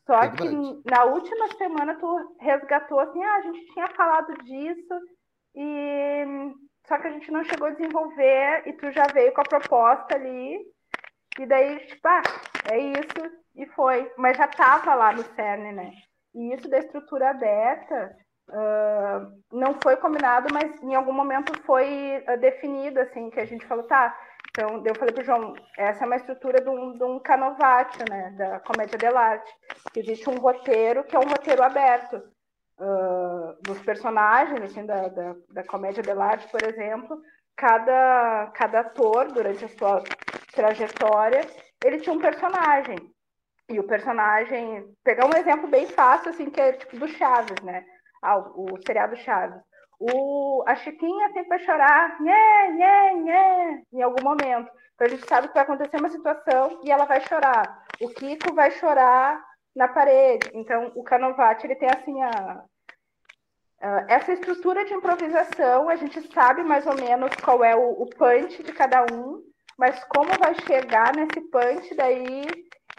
só 0.06 0.20
é 0.20 0.30
que 0.30 0.48
na 0.90 1.04
última 1.04 1.48
semana 1.56 1.94
tu 1.94 2.36
resgatou 2.40 3.00
assim, 3.00 3.22
ah, 3.22 3.36
a 3.36 3.42
gente 3.42 3.72
tinha 3.72 3.88
falado 3.88 4.32
disso 4.44 4.94
e 5.54 6.24
só 6.86 6.98
que 6.98 7.06
a 7.06 7.10
gente 7.10 7.30
não 7.30 7.44
chegou 7.44 7.68
a 7.68 7.72
desenvolver 7.72 8.62
e 8.66 8.72
tu 8.72 8.90
já 8.90 9.04
veio 9.12 9.32
com 9.32 9.40
a 9.40 9.44
proposta 9.44 10.14
ali 10.14 10.58
e 11.38 11.46
daí, 11.46 11.78
tipo, 11.86 12.06
ah, 12.08 12.22
é 12.70 12.78
isso 12.78 13.40
e 13.54 13.66
foi. 13.68 14.10
Mas 14.16 14.36
já 14.36 14.48
tava 14.48 14.94
lá 14.94 15.12
no 15.12 15.22
CERN, 15.22 15.72
né? 15.72 15.92
E 16.34 16.54
isso 16.54 16.68
da 16.68 16.78
estrutura 16.78 17.30
aberta 17.30 18.16
uh, 18.48 19.56
não 19.56 19.74
foi 19.82 19.96
combinado, 19.96 20.52
mas 20.52 20.82
em 20.82 20.94
algum 20.94 21.12
momento 21.12 21.52
foi 21.62 22.22
uh, 22.28 22.38
definido, 22.38 23.00
assim, 23.00 23.30
que 23.30 23.40
a 23.40 23.44
gente 23.44 23.66
falou, 23.66 23.84
tá, 23.84 24.16
então, 24.50 24.82
eu 24.84 24.94
falei 24.96 25.14
para 25.14 25.22
o 25.22 25.24
João, 25.24 25.54
essa 25.78 26.02
é 26.02 26.06
uma 26.06 26.16
estrutura 26.16 26.60
de 26.60 26.68
um, 26.68 26.98
de 26.98 27.04
um 27.04 27.20
canovatio, 27.20 28.04
né, 28.10 28.34
da 28.36 28.60
comédia 28.60 28.98
dell'arte. 28.98 29.50
Existe 29.96 30.28
um 30.28 30.38
roteiro 30.38 31.04
que 31.04 31.14
é 31.14 31.18
um 31.18 31.28
roteiro 31.28 31.62
aberto 31.62 32.16
uh, 32.16 33.62
dos 33.62 33.80
personagens, 33.82 34.60
assim, 34.62 34.84
da, 34.84 35.08
da, 35.08 35.36
da 35.50 35.64
comédia 35.64 36.02
dell'arte, 36.02 36.48
por 36.48 36.62
exemplo. 36.64 37.20
Cada, 37.56 38.50
cada 38.54 38.80
ator, 38.80 39.28
durante 39.32 39.64
a 39.64 39.68
sua 39.68 40.02
trajetória, 40.52 41.42
ele 41.84 42.00
tinha 42.00 42.14
um 42.14 42.20
personagem. 42.20 42.96
E 43.68 43.78
o 43.78 43.86
personagem. 43.86 44.92
Pegar 45.04 45.26
um 45.26 45.38
exemplo 45.38 45.68
bem 45.68 45.86
fácil, 45.86 46.30
assim, 46.30 46.50
que 46.50 46.60
é 46.60 46.72
tipo 46.72 46.98
do 46.98 47.06
Chaves, 47.06 47.60
né? 47.62 47.84
Ah, 48.20 48.38
o, 48.38 48.74
o 48.74 48.82
seriado 48.84 49.16
Chaves. 49.18 49.62
O, 50.00 50.64
a 50.66 50.74
Chiquinha 50.76 51.28
sempre 51.28 51.48
vai 51.48 51.58
chorar, 51.58 52.20
nhé, 52.22 52.70
nhé, 52.72 53.14
nhé, 53.14 53.82
em 53.92 54.02
algum 54.02 54.24
momento. 54.24 54.70
Então 54.94 55.06
a 55.06 55.10
gente 55.10 55.28
sabe 55.28 55.48
que 55.48 55.54
vai 55.54 55.62
acontecer 55.62 55.98
uma 55.98 56.08
situação 56.08 56.80
e 56.82 56.90
ela 56.90 57.04
vai 57.04 57.20
chorar. 57.20 57.84
O 58.00 58.08
Kiko 58.08 58.54
vai 58.54 58.70
chorar 58.70 59.44
na 59.76 59.88
parede. 59.88 60.50
Então 60.54 60.90
o 60.94 61.04
Canovati 61.04 61.66
ele 61.66 61.76
tem 61.76 61.88
assim 61.90 62.22
a, 62.22 62.64
essa 64.08 64.32
estrutura 64.32 64.84
de 64.84 64.94
improvisação, 64.94 65.88
a 65.88 65.96
gente 65.96 66.20
sabe 66.32 66.62
mais 66.62 66.86
ou 66.86 66.94
menos 66.94 67.34
qual 67.36 67.64
é 67.64 67.74
o, 67.74 68.02
o 68.02 68.06
punch 68.10 68.62
de 68.62 68.72
cada 68.72 69.04
um, 69.12 69.42
mas 69.78 70.02
como 70.04 70.30
vai 70.38 70.54
chegar 70.66 71.14
nesse 71.16 71.40
punch, 71.48 71.94
daí 71.94 72.42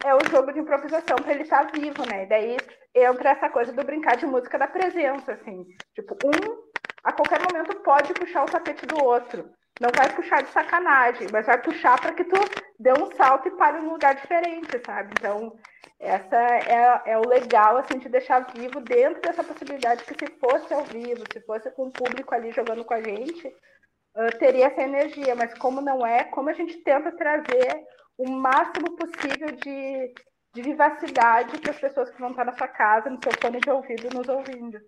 é 0.03 0.15
o 0.15 0.29
jogo 0.29 0.51
de 0.51 0.59
improvisação 0.59 1.17
para 1.17 1.33
ele 1.33 1.43
estar 1.43 1.65
tá 1.65 1.71
vivo, 1.71 2.03
né? 2.09 2.25
Daí 2.25 2.57
entra 2.95 3.31
essa 3.31 3.49
coisa 3.49 3.71
do 3.71 3.83
brincar 3.83 4.17
de 4.17 4.25
música 4.25 4.57
da 4.57 4.67
presença, 4.67 5.33
assim. 5.33 5.67
Tipo, 5.93 6.17
um 6.25 6.70
a 7.03 7.11
qualquer 7.11 7.39
momento 7.41 7.79
pode 7.81 8.13
puxar 8.13 8.43
o 8.43 8.51
tapete 8.51 8.85
do 8.85 9.03
outro. 9.03 9.49
Não 9.79 9.89
vai 9.95 10.13
puxar 10.13 10.43
de 10.43 10.49
sacanagem, 10.49 11.27
mas 11.31 11.47
vai 11.47 11.59
puxar 11.59 11.99
para 11.99 12.13
que 12.13 12.23
tu 12.23 12.35
dê 12.79 12.91
um 12.91 13.09
salto 13.15 13.47
e 13.47 13.57
pare 13.57 13.79
num 13.79 13.93
lugar 13.93 14.13
diferente, 14.13 14.79
sabe? 14.85 15.11
Então, 15.17 15.57
essa 15.99 16.35
é, 16.35 17.13
é 17.13 17.17
o 17.17 17.27
legal, 17.27 17.77
assim, 17.77 17.97
de 17.97 18.07
deixar 18.07 18.51
vivo 18.53 18.79
dentro 18.81 19.21
dessa 19.21 19.43
possibilidade 19.43 20.03
que 20.03 20.13
se 20.13 20.31
fosse 20.39 20.71
ao 20.73 20.83
vivo, 20.83 21.23
se 21.31 21.39
fosse 21.41 21.71
com 21.71 21.87
o 21.87 21.91
público 21.91 22.35
ali 22.35 22.51
jogando 22.51 22.85
com 22.85 22.93
a 22.93 23.01
gente, 23.01 23.47
uh, 23.47 24.37
teria 24.37 24.67
essa 24.67 24.83
energia. 24.83 25.33
Mas 25.35 25.57
como 25.57 25.81
não 25.81 26.05
é, 26.05 26.25
como 26.25 26.49
a 26.49 26.53
gente 26.53 26.77
tenta 26.83 27.11
trazer 27.15 27.83
o 28.17 28.29
máximo 28.29 28.95
possível 28.95 29.47
de, 29.47 30.13
de 30.53 30.61
vivacidade 30.61 31.57
para 31.59 31.71
as 31.71 31.79
pessoas 31.79 32.11
que 32.11 32.19
vão 32.19 32.29
estar 32.29 32.45
na 32.45 32.53
sua 32.53 32.67
casa, 32.67 33.09
no 33.09 33.19
seu 33.23 33.31
fone 33.41 33.59
de 33.59 33.69
ouvido, 33.71 34.15
nos 34.15 34.29
ouvindo. 34.29 34.79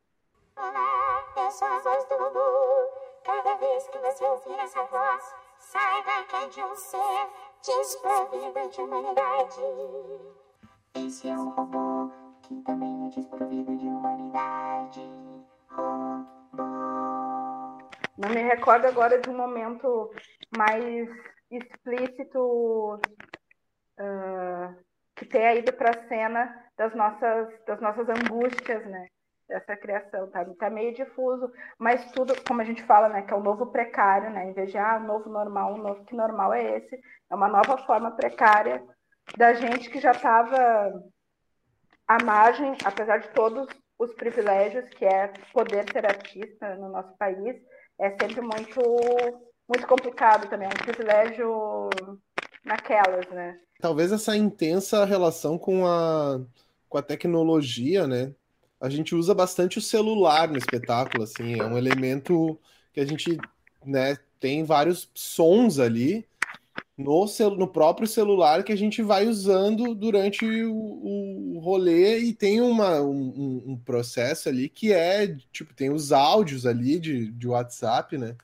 Olá, 0.56 1.26
eu 1.36 1.52
sou 1.52 1.68
a 1.68 1.80
voz 1.80 2.06
do 2.06 2.18
Bubu. 2.18 2.40
Cada 3.24 3.56
vez 3.56 3.88
que 3.88 3.98
você 3.98 4.24
ouvir 4.24 4.60
essa 4.60 4.84
voz, 4.84 5.36
saiba 5.58 6.24
que 6.30 6.36
é 6.36 6.48
de 6.48 6.62
um 6.62 6.76
ser 6.76 7.30
desprovido 7.66 8.70
de 8.70 8.82
humanidade. 8.82 9.62
Esse 10.96 11.28
é 11.28 11.34
um 11.34 11.50
robô 11.50 12.12
que 12.44 12.62
também 12.62 13.08
é 13.08 13.10
desprovido 13.10 13.76
de 13.76 13.88
humanidade. 13.88 15.02
Não 18.18 18.30
me 18.30 18.44
recordo 18.44 18.86
agora 18.86 19.20
de 19.20 19.30
um 19.30 19.38
momento 19.38 20.12
mais 20.56 21.10
explícito 21.50 23.02
uh, 24.00 24.84
que 25.16 25.26
tenha 25.26 25.56
ido 25.56 25.74
para 25.74 25.90
a 25.90 26.08
cena 26.08 26.64
das 26.78 26.94
nossas, 26.94 27.66
das 27.66 27.82
nossas 27.82 28.08
angústias, 28.08 28.86
né? 28.86 29.08
Dessa 29.54 29.78
criação, 29.78 30.28
tá? 30.32 30.44
Tá 30.58 30.68
meio 30.68 30.96
difuso, 30.96 31.52
mas 31.78 32.12
tudo, 32.12 32.34
como 32.44 32.60
a 32.60 32.64
gente 32.64 32.82
fala, 32.82 33.08
né? 33.08 33.22
Que 33.22 33.32
é 33.32 33.38
o 33.38 33.44
novo 33.44 33.68
precário, 33.68 34.32
né? 34.32 34.50
Em 34.50 34.54
vez 34.54 34.72
de, 34.72 34.80
ah, 34.80 35.00
novo 35.00 35.30
normal, 35.30 35.78
novo 35.78 36.04
que 36.06 36.16
normal 36.16 36.56
é 36.56 36.78
esse, 36.78 37.00
é 37.30 37.36
uma 37.36 37.48
nova 37.48 37.78
forma 37.86 38.10
precária 38.10 38.84
da 39.38 39.54
gente 39.54 39.92
que 39.92 40.00
já 40.00 40.10
estava 40.10 41.04
à 42.08 42.24
margem, 42.24 42.76
apesar 42.84 43.20
de 43.20 43.30
todos 43.30 43.68
os 44.00 44.12
privilégios 44.16 44.90
que 44.90 45.06
é 45.06 45.32
poder 45.54 45.86
ser 45.92 46.04
artista 46.04 46.76
no 46.78 46.90
nosso 46.90 47.16
país, 47.16 47.56
é 48.00 48.10
sempre 48.20 48.42
muito 48.42 48.82
muito 49.70 49.88
complicado 49.88 50.50
também, 50.50 50.68
é 50.68 50.72
um 50.72 50.84
privilégio 50.84 51.90
naquelas, 52.66 53.28
né? 53.30 53.60
Talvez 53.80 54.12
essa 54.12 54.36
intensa 54.36 55.06
relação 55.06 55.60
com 55.60 55.86
a, 55.86 56.42
com 56.90 56.98
a 56.98 57.04
tecnologia, 57.04 58.08
né? 58.08 58.34
A 58.84 58.90
gente 58.90 59.16
usa 59.16 59.34
bastante 59.34 59.78
o 59.78 59.82
celular 59.82 60.50
no 60.50 60.58
espetáculo, 60.58 61.24
assim, 61.24 61.58
é 61.58 61.64
um 61.64 61.78
elemento 61.78 62.60
que 62.92 63.00
a 63.00 63.06
gente, 63.06 63.38
né, 63.86 64.18
tem 64.42 64.66
vários 64.66 65.10
sons 65.16 65.80
ali 65.80 66.28
no, 66.98 67.26
no 67.56 67.66
próprio 67.66 68.06
celular 68.06 68.62
que 68.62 68.74
a 68.74 68.76
gente 68.76 69.02
vai 69.02 69.26
usando 69.26 69.96
durante 69.96 70.46
o, 70.66 71.56
o 71.56 71.60
rolê 71.60 72.20
e 72.20 72.34
tem 72.34 72.60
uma, 72.60 73.00
um, 73.00 73.64
um, 73.68 73.78
processo 73.78 74.50
ali 74.50 74.68
que 74.68 74.92
é, 74.92 75.34
tipo, 75.54 75.74
tem 75.74 75.90
os 75.90 76.12
áudios 76.12 76.66
ali 76.66 77.00
de, 77.00 77.32
de 77.32 77.48
WhatsApp, 77.48 78.18
né? 78.18 78.36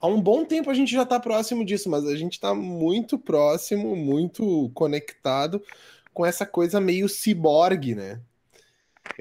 Há 0.00 0.06
um 0.06 0.18
bom 0.18 0.46
tempo 0.46 0.70
a 0.70 0.74
gente 0.74 0.92
já 0.92 1.02
está 1.02 1.20
próximo 1.20 1.62
disso, 1.62 1.90
mas 1.90 2.06
a 2.06 2.16
gente 2.16 2.32
está 2.32 2.54
muito 2.54 3.18
próximo, 3.18 3.94
muito 3.94 4.70
conectado 4.72 5.62
com 6.14 6.24
essa 6.24 6.46
coisa 6.46 6.80
meio 6.80 7.06
ciborgue, 7.06 7.94
né? 7.94 8.18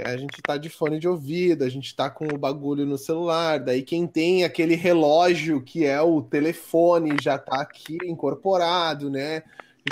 A 0.04 0.15
gente 0.15 0.41
tá 0.41 0.58
de 0.58 0.70
fone 0.70 1.00
de 1.00 1.08
ouvido, 1.08 1.63
a 1.63 1.70
gente 1.70 1.96
tá 1.96 2.10
com 2.10 2.26
o 2.26 2.38
bagulho 2.38 2.86
no 2.86 2.98
celular, 2.98 3.60
daí 3.60 3.82
quem 3.82 4.08
tem 4.08 4.44
aquele 4.44 4.76
relógio 4.76 5.62
que 5.62 5.86
é 5.86 6.02
o 6.02 6.22
telefone 6.22 7.17
já 7.22 7.38
tá 7.38 7.62
aqui 7.62 7.98
incorporado, 8.06 9.10
né? 9.10 9.44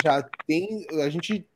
Já 0.02 0.22
tem. 0.46 0.86
A 1.02 1.08
gente 1.10 1.46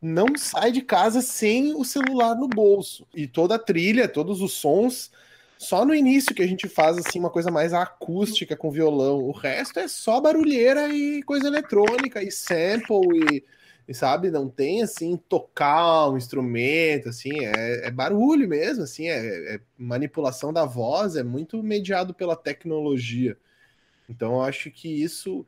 não 0.00 0.26
sai 0.36 0.72
de 0.72 0.82
casa 0.82 1.20
sem 1.20 1.74
o 1.74 1.84
celular 1.84 2.34
no 2.34 2.48
bolso. 2.48 3.06
E 3.14 3.26
toda 3.26 3.54
a 3.56 3.58
trilha, 3.58 4.08
todos 4.08 4.40
os 4.40 4.52
sons, 4.54 5.10
só 5.58 5.84
no 5.84 5.94
início 5.94 6.34
que 6.34 6.42
a 6.42 6.46
gente 6.46 6.68
faz 6.68 6.98
assim 6.98 7.20
uma 7.20 7.30
coisa 7.30 7.50
mais 7.50 7.72
acústica 7.72 8.56
com 8.56 8.70
violão. 8.70 9.20
O 9.20 9.30
resto 9.30 9.78
é 9.78 9.86
só 9.86 10.20
barulheira 10.20 10.88
e 10.88 11.22
coisa 11.22 11.46
eletrônica 11.46 12.22
e 12.22 12.32
sample 12.32 12.98
e 13.30 13.44
sabe, 13.90 14.30
não 14.30 14.48
tem 14.48 14.82
assim 14.82 15.16
tocar 15.16 16.08
um 16.08 16.16
instrumento, 16.16 17.08
assim, 17.08 17.44
é, 17.44 17.86
é 17.86 17.90
barulho 17.90 18.48
mesmo, 18.48 18.84
assim, 18.84 19.08
é, 19.08 19.54
é, 19.54 19.60
manipulação 19.76 20.52
da 20.52 20.64
voz, 20.64 21.16
é 21.16 21.22
muito 21.22 21.62
mediado 21.62 22.14
pela 22.14 22.36
tecnologia. 22.36 23.36
Então 24.08 24.34
eu 24.34 24.42
acho 24.42 24.70
que 24.70 24.88
isso 24.88 25.44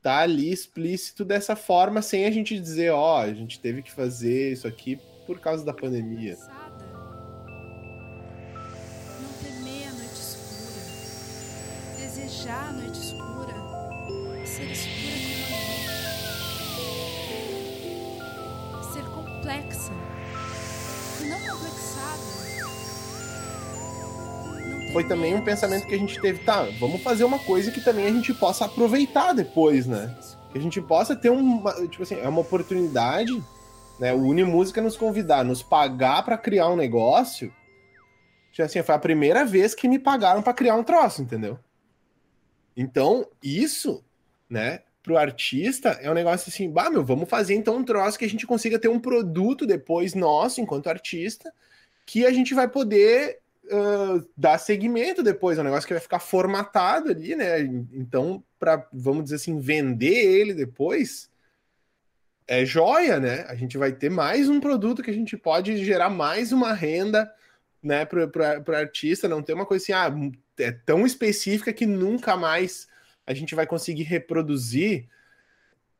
tá 0.00 0.18
ali 0.18 0.52
explícito 0.52 1.24
dessa 1.24 1.56
forma, 1.56 2.02
sem 2.02 2.26
a 2.26 2.30
gente 2.30 2.58
dizer, 2.58 2.90
ó, 2.92 3.16
oh, 3.16 3.20
a 3.22 3.32
gente 3.32 3.60
teve 3.60 3.82
que 3.82 3.92
fazer 3.92 4.52
isso 4.52 4.66
aqui 4.66 4.98
por 5.26 5.40
causa 5.40 5.64
da 5.64 5.72
pandemia. 5.72 6.36
Não 9.20 9.32
temer 9.42 9.88
a 9.88 9.92
noite 9.92 10.20
escura, 10.20 10.80
desejar 11.98 12.68
a 12.68 12.72
noite 12.72 12.98
escura, 12.98 13.54
ser 14.46 14.66
complexa 19.44 19.92
não 21.28 21.38
complexada. 21.58 22.22
Foi 24.92 25.04
também 25.04 25.34
um 25.34 25.44
pensamento 25.44 25.86
que 25.86 25.94
a 25.94 25.98
gente 25.98 26.18
teve, 26.18 26.42
tá, 26.44 26.62
vamos 26.80 27.02
fazer 27.02 27.24
uma 27.24 27.38
coisa 27.38 27.70
que 27.70 27.80
também 27.80 28.06
a 28.06 28.10
gente 28.10 28.32
possa 28.32 28.64
aproveitar 28.64 29.34
depois, 29.34 29.86
né? 29.86 30.16
Que 30.50 30.58
a 30.58 30.60
gente 30.60 30.80
possa 30.80 31.14
ter 31.14 31.30
uma, 31.30 31.72
tipo 31.88 32.02
assim, 32.02 32.14
é 32.14 32.28
uma 32.28 32.40
oportunidade, 32.40 33.32
né? 33.98 34.14
O 34.14 34.22
Unimúsica 34.22 34.80
nos 34.80 34.96
convidar, 34.96 35.44
nos 35.44 35.62
pagar 35.62 36.24
para 36.24 36.38
criar 36.38 36.68
um 36.68 36.76
negócio. 36.76 37.52
Tipo 38.50 38.62
assim, 38.62 38.82
foi 38.82 38.94
a 38.94 38.98
primeira 38.98 39.44
vez 39.44 39.74
que 39.74 39.88
me 39.88 39.98
pagaram 39.98 40.40
para 40.42 40.54
criar 40.54 40.76
um 40.76 40.84
troço, 40.84 41.20
entendeu? 41.20 41.58
Então, 42.76 43.26
isso, 43.42 44.04
né, 44.48 44.80
pro 45.04 45.18
artista 45.18 45.90
é 46.00 46.10
um 46.10 46.14
negócio 46.14 46.48
assim, 46.48 46.68
bah, 46.68 46.88
meu, 46.88 47.04
vamos 47.04 47.28
fazer 47.28 47.54
então 47.54 47.76
um 47.76 47.84
troço 47.84 48.18
que 48.18 48.24
a 48.24 48.28
gente 48.28 48.46
consiga 48.46 48.78
ter 48.78 48.88
um 48.88 48.98
produto 48.98 49.66
depois 49.66 50.14
nosso, 50.14 50.62
enquanto 50.62 50.88
artista, 50.88 51.52
que 52.06 52.24
a 52.24 52.32
gente 52.32 52.54
vai 52.54 52.66
poder 52.66 53.38
uh, 53.66 54.26
dar 54.34 54.56
segmento 54.56 55.22
depois, 55.22 55.58
é 55.58 55.60
um 55.60 55.64
negócio 55.64 55.86
que 55.86 55.92
vai 55.92 56.00
ficar 56.00 56.20
formatado 56.20 57.10
ali, 57.10 57.36
né? 57.36 57.60
Então, 57.92 58.42
para 58.58 58.88
vamos 58.90 59.24
dizer 59.24 59.36
assim, 59.36 59.60
vender 59.60 60.24
ele 60.24 60.54
depois, 60.54 61.30
é 62.48 62.64
joia, 62.64 63.20
né? 63.20 63.44
A 63.46 63.54
gente 63.54 63.76
vai 63.76 63.92
ter 63.92 64.10
mais 64.10 64.48
um 64.48 64.58
produto 64.58 65.02
que 65.02 65.10
a 65.10 65.14
gente 65.14 65.36
pode 65.36 65.84
gerar 65.84 66.08
mais 66.08 66.50
uma 66.50 66.72
renda, 66.72 67.30
né, 67.82 68.06
para 68.06 68.64
o 68.66 68.74
artista, 68.74 69.28
não 69.28 69.42
ter 69.42 69.52
uma 69.52 69.66
coisa 69.66 69.84
assim, 69.84 69.92
ah, 69.92 70.10
é 70.58 70.72
tão 70.72 71.04
específica 71.04 71.74
que 71.74 71.84
nunca 71.84 72.34
mais 72.34 72.88
a 73.26 73.34
gente 73.34 73.54
vai 73.54 73.66
conseguir 73.66 74.02
reproduzir, 74.02 75.08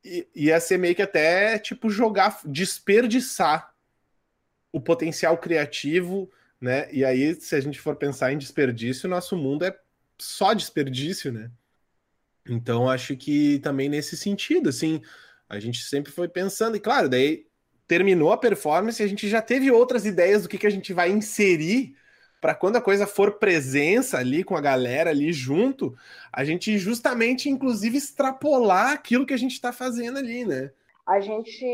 e 0.04 0.26
ia 0.34 0.60
ser 0.60 0.78
meio 0.78 0.94
que 0.94 1.02
até 1.02 1.58
tipo 1.58 1.88
jogar, 1.88 2.40
desperdiçar 2.44 3.74
o 4.70 4.80
potencial 4.80 5.38
criativo, 5.38 6.30
né? 6.60 6.88
E 6.92 7.04
aí, 7.04 7.34
se 7.40 7.54
a 7.54 7.60
gente 7.60 7.80
for 7.80 7.96
pensar 7.96 8.32
em 8.32 8.38
desperdício, 8.38 9.08
nosso 9.08 9.36
mundo 9.36 9.64
é 9.64 9.78
só 10.18 10.52
desperdício, 10.52 11.32
né? 11.32 11.50
Então, 12.48 12.90
acho 12.90 13.16
que 13.16 13.58
também 13.60 13.88
nesse 13.88 14.16
sentido, 14.16 14.68
assim, 14.68 15.00
a 15.48 15.58
gente 15.58 15.82
sempre 15.82 16.12
foi 16.12 16.28
pensando, 16.28 16.76
e 16.76 16.80
claro, 16.80 17.08
daí 17.08 17.46
terminou 17.86 18.32
a 18.32 18.38
performance, 18.38 19.02
a 19.02 19.06
gente 19.06 19.28
já 19.28 19.40
teve 19.40 19.70
outras 19.70 20.04
ideias 20.04 20.42
do 20.42 20.48
que, 20.48 20.58
que 20.58 20.66
a 20.66 20.70
gente 20.70 20.92
vai 20.92 21.10
inserir 21.10 21.96
para 22.44 22.54
quando 22.54 22.76
a 22.76 22.82
coisa 22.82 23.06
for 23.06 23.38
presença 23.38 24.18
ali 24.18 24.44
com 24.44 24.54
a 24.54 24.60
galera 24.60 25.08
ali 25.08 25.32
junto, 25.32 25.96
a 26.30 26.44
gente 26.44 26.76
justamente, 26.76 27.48
inclusive, 27.48 27.96
extrapolar 27.96 28.92
aquilo 28.92 29.24
que 29.24 29.32
a 29.32 29.38
gente 29.38 29.52
está 29.52 29.72
fazendo 29.72 30.18
ali, 30.18 30.44
né? 30.44 30.70
A 31.06 31.20
gente 31.20 31.64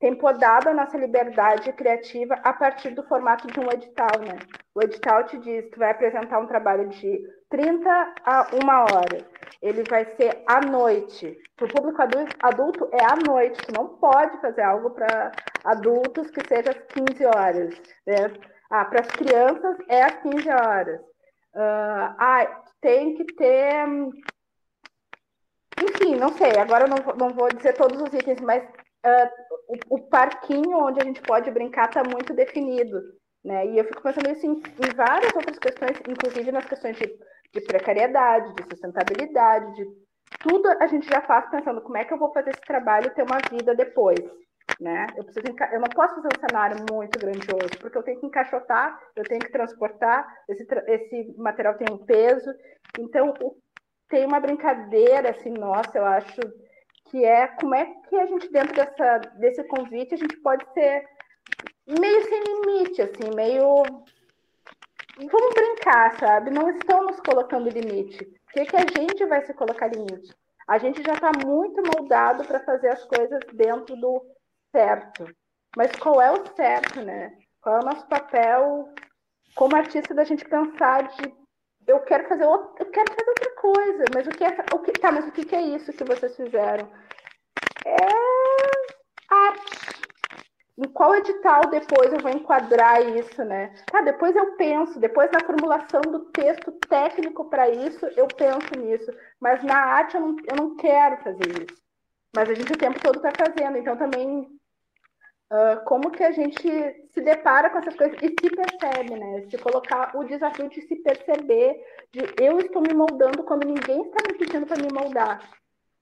tem 0.00 0.12
podado 0.16 0.68
a 0.68 0.74
nossa 0.74 0.98
liberdade 0.98 1.72
criativa 1.74 2.34
a 2.42 2.52
partir 2.52 2.96
do 2.96 3.04
formato 3.04 3.46
de 3.46 3.60
um 3.60 3.70
edital, 3.70 4.10
né? 4.26 4.36
O 4.74 4.82
edital 4.82 5.22
te 5.22 5.38
diz 5.38 5.70
que 5.70 5.78
vai 5.78 5.92
apresentar 5.92 6.40
um 6.40 6.48
trabalho 6.48 6.88
de 6.88 7.20
30 7.48 7.88
a 8.24 8.48
1 8.54 8.68
hora. 8.92 9.24
Ele 9.62 9.84
vai 9.88 10.04
ser 10.16 10.42
à 10.48 10.62
noite. 10.62 11.38
Para 11.56 11.66
o 11.66 11.72
público 11.72 12.02
adulto, 12.42 12.88
é 12.90 13.04
à 13.04 13.14
noite. 13.24 13.62
Tu 13.64 13.72
não 13.72 13.86
pode 13.86 14.40
fazer 14.40 14.62
algo 14.62 14.90
para 14.90 15.30
adultos 15.64 16.28
que 16.32 16.40
seja 16.48 16.70
às 16.70 16.78
15 16.92 17.24
horas. 17.24 17.74
Né? 18.04 18.32
Ah, 18.70 18.84
para 18.84 19.00
as 19.00 19.08
crianças 19.08 19.76
é 19.88 20.02
às 20.02 20.16
15 20.22 20.48
horas. 20.48 21.00
Uh, 21.54 22.14
ah, 22.18 22.62
tem 22.80 23.14
que 23.16 23.24
ter. 23.34 23.86
Enfim, 25.82 26.16
não 26.16 26.30
sei, 26.30 26.58
agora 26.58 26.84
eu 26.84 26.88
não, 26.88 27.16
não 27.16 27.34
vou 27.34 27.48
dizer 27.48 27.74
todos 27.74 28.00
os 28.00 28.12
itens, 28.12 28.40
mas 28.40 28.62
uh, 28.62 29.30
o, 29.68 29.96
o, 29.96 30.08
parquinho 30.08 30.78
onde 30.78 31.00
a 31.00 31.04
gente 31.04 31.20
pode 31.22 31.50
brincar 31.50 31.88
está 31.88 32.02
muito 32.02 32.34
definido. 32.34 33.00
Né? 33.44 33.66
E 33.66 33.78
eu 33.78 33.84
fico 33.84 34.02
pensando 34.02 34.30
isso 34.30 34.46
em, 34.46 34.52
em, 34.52 34.94
várias 34.96 35.34
outras 35.34 35.58
questões, 35.58 35.98
inclusive 36.08 36.50
nas 36.50 36.64
questões 36.64 36.96
de, 36.96 37.06
de 37.52 37.60
precariedade, 37.60 38.54
de 38.54 38.62
sustentabilidade, 38.64 39.74
de 39.76 39.86
tudo 40.40 40.68
a 40.80 40.86
gente 40.86 41.08
já 41.08 41.20
faz 41.22 41.48
pensando 41.50 41.80
como 41.80 41.96
é 41.96 42.04
que 42.04 42.12
eu 42.12 42.18
vou 42.18 42.32
fazer 42.32 42.50
esse 42.50 42.60
trabalho 42.62 43.14
ter 43.14 43.22
uma 43.22 43.38
vida 43.50 43.74
depois. 43.74 44.18
Né? 44.80 45.06
Eu, 45.16 45.24
preciso, 45.24 45.46
eu 45.72 45.80
não 45.80 45.88
posso 45.88 46.16
fazer 46.16 46.28
um 46.28 46.48
cenário 46.48 46.84
muito 46.90 47.18
grandioso, 47.18 47.78
porque 47.80 47.96
eu 47.96 48.02
tenho 48.02 48.20
que 48.20 48.26
encaixotar, 48.26 49.00
eu 49.14 49.24
tenho 49.24 49.40
que 49.40 49.50
transportar, 49.50 50.26
esse, 50.48 50.66
esse 50.88 51.34
material 51.38 51.74
tem 51.74 51.86
um 51.90 52.04
peso. 52.04 52.52
Então, 52.98 53.32
tem 54.08 54.26
uma 54.26 54.40
brincadeira, 54.40 55.30
assim, 55.30 55.50
nossa, 55.50 55.96
eu 55.96 56.04
acho, 56.04 56.40
que 57.10 57.24
é 57.24 57.46
como 57.46 57.74
é 57.74 57.86
que 58.08 58.16
a 58.16 58.26
gente, 58.26 58.50
dentro 58.50 58.74
dessa, 58.74 59.18
desse 59.38 59.64
convite, 59.64 60.14
a 60.14 60.18
gente 60.18 60.36
pode 60.38 60.64
ser 60.72 61.06
meio 61.86 62.22
sem 62.24 62.42
limite, 62.42 63.02
assim, 63.02 63.34
meio. 63.34 63.82
Vamos 65.18 65.54
brincar, 65.54 66.18
sabe? 66.18 66.50
Não 66.50 66.68
estamos 66.70 67.18
colocando 67.20 67.70
limite. 67.70 68.22
O 68.24 68.52
que, 68.52 68.66
que 68.66 68.76
a 68.76 68.84
gente 68.98 69.24
vai 69.26 69.44
se 69.46 69.54
colocar 69.54 69.88
limite? 69.88 70.34
A 70.68 70.78
gente 70.78 71.02
já 71.02 71.14
está 71.14 71.30
muito 71.44 71.80
moldado 71.94 72.44
para 72.44 72.60
fazer 72.60 72.88
as 72.88 73.04
coisas 73.04 73.40
dentro 73.54 73.96
do 73.96 74.22
certo. 74.76 75.26
Mas 75.74 75.90
qual 75.92 76.20
é 76.20 76.30
o 76.30 76.54
certo, 76.54 77.00
né? 77.00 77.32
Qual 77.62 77.76
é 77.76 77.80
o 77.80 77.84
nosso 77.84 78.06
papel 78.06 78.92
como 79.54 79.74
artista 79.74 80.14
da 80.14 80.24
gente 80.24 80.44
pensar 80.44 81.08
de 81.08 81.34
eu 81.86 82.00
quero 82.00 82.28
fazer 82.28 82.44
outra, 82.44 82.84
eu 82.84 82.90
quero 82.90 83.10
fazer 83.12 83.28
outra 83.28 83.54
coisa, 83.56 84.04
mas 84.14 84.26
o 84.26 84.30
que 84.30 84.44
é 84.44 84.56
o 84.74 84.78
que 84.80 84.92
tá, 84.92 85.12
mas 85.12 85.26
o 85.26 85.32
que 85.32 85.54
é 85.54 85.62
isso 85.62 85.92
que 85.92 86.04
vocês 86.04 86.36
fizeram? 86.36 86.90
É 87.86 87.96
arte. 89.30 89.96
Em 90.76 90.88
qual 90.88 91.14
edital 91.14 91.62
depois 91.70 92.12
eu 92.12 92.18
vou 92.18 92.30
enquadrar 92.30 93.00
isso, 93.16 93.42
né? 93.44 93.72
Tá, 93.90 94.02
depois 94.02 94.36
eu 94.36 94.56
penso, 94.56 95.00
depois 95.00 95.30
na 95.30 95.40
formulação 95.40 96.02
do 96.02 96.26
texto 96.26 96.70
técnico 96.88 97.48
para 97.48 97.70
isso, 97.70 98.04
eu 98.16 98.26
penso 98.26 98.78
nisso. 98.78 99.10
Mas 99.40 99.62
na 99.64 99.78
arte 99.78 100.16
eu 100.16 100.20
não, 100.20 100.36
eu 100.46 100.56
não 100.56 100.76
quero 100.76 101.16
fazer 101.22 101.62
isso. 101.62 101.82
Mas 102.34 102.50
a 102.50 102.54
gente 102.54 102.72
o 102.72 102.76
tempo 102.76 103.00
todo 103.00 103.16
está 103.16 103.32
fazendo, 103.32 103.78
então 103.78 103.96
também 103.96 104.46
Uh, 105.48 105.84
como 105.84 106.10
que 106.10 106.24
a 106.24 106.32
gente 106.32 106.68
se 107.12 107.20
depara 107.20 107.70
com 107.70 107.78
essas 107.78 107.94
coisas 107.94 108.18
e 108.20 108.28
se 108.28 108.50
percebe, 108.50 109.14
né? 109.14 109.46
Se 109.48 109.56
colocar 109.58 110.10
o 110.16 110.24
desafio 110.24 110.68
de 110.68 110.82
se 110.82 110.96
perceber, 110.96 111.80
de 112.12 112.20
eu 112.42 112.58
estou 112.58 112.82
me 112.82 112.92
moldando 112.92 113.44
quando 113.44 113.64
ninguém 113.64 114.02
está 114.02 114.26
me 114.26 114.36
pedindo 114.36 114.66
para 114.66 114.82
me 114.82 114.92
moldar. 114.92 115.40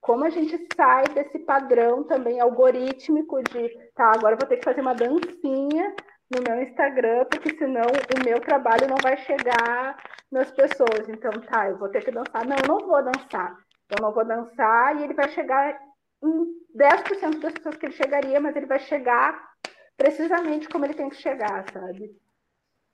Como 0.01 0.23
a 0.23 0.29
gente 0.29 0.67
sai 0.75 1.03
desse 1.13 1.37
padrão 1.39 2.03
também 2.03 2.39
algorítmico 2.39 3.41
de, 3.43 3.69
tá, 3.93 4.13
agora 4.13 4.35
vou 4.35 4.47
ter 4.47 4.57
que 4.57 4.65
fazer 4.65 4.81
uma 4.81 4.95
dancinha 4.95 5.95
no 6.31 6.41
meu 6.47 6.63
Instagram, 6.63 7.25
porque 7.25 7.55
senão 7.55 7.83
o 7.83 8.25
meu 8.25 8.39
trabalho 8.39 8.87
não 8.87 8.97
vai 9.01 9.15
chegar 9.17 9.95
nas 10.31 10.51
pessoas. 10.51 11.07
Então, 11.07 11.31
tá, 11.41 11.69
eu 11.69 11.77
vou 11.77 11.89
ter 11.89 12.03
que 12.03 12.11
dançar. 12.11 12.45
Não, 12.45 12.55
eu 12.55 12.67
não 12.67 12.87
vou 12.87 13.03
dançar. 13.03 13.55
Eu 13.89 14.01
não 14.01 14.11
vou 14.11 14.25
dançar 14.25 14.95
e 14.95 15.03
ele 15.03 15.13
vai 15.13 15.29
chegar 15.29 15.79
em 16.27 16.77
10% 16.77 17.39
das 17.39 17.53
pessoas 17.53 17.77
que 17.77 17.85
ele 17.85 17.93
chegaria, 17.93 18.39
mas 18.39 18.55
ele 18.55 18.65
vai 18.65 18.79
chegar 18.79 19.53
precisamente 19.97 20.67
como 20.67 20.85
ele 20.85 20.93
tem 20.93 21.09
que 21.09 21.15
chegar, 21.15 21.65
sabe? 21.71 22.11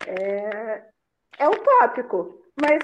É, 0.05 0.83
é 1.39 1.49
utópico, 1.49 2.43
mas 2.59 2.83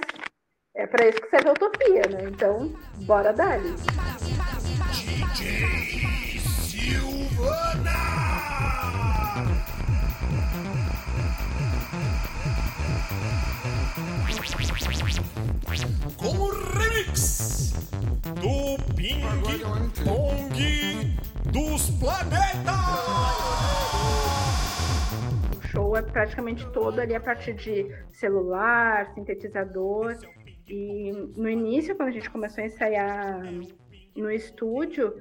é 0.76 0.88
para 0.88 1.08
isso 1.08 1.22
que 1.22 1.30
serve 1.30 1.50
a 1.50 1.54
utopia, 1.54 2.02
né? 2.10 2.30
Então, 2.30 2.74
bora 3.06 3.34
dar. 3.34 3.60
DJ 5.38 6.40
Silvana! 6.40 8.17
Com 16.16 16.28
o 16.28 16.50
remix 16.50 17.74
do 18.36 18.94
Ping 18.96 19.22
Pong 20.06 21.18
dos 21.52 21.90
Planetas! 22.00 22.78
O 25.58 25.68
show 25.68 25.98
é 25.98 26.02
praticamente 26.02 26.66
todo 26.72 27.00
ali 27.02 27.14
a 27.14 27.20
partir 27.20 27.56
de 27.56 27.94
celular, 28.10 29.14
sintetizador. 29.14 30.18
E 30.66 31.12
no 31.36 31.50
início, 31.50 31.96
quando 31.96 32.10
a 32.10 32.14
gente 32.14 32.30
começou 32.30 32.64
a 32.64 32.68
ensaiar 32.68 33.42
no 34.16 34.32
estúdio, 34.32 35.14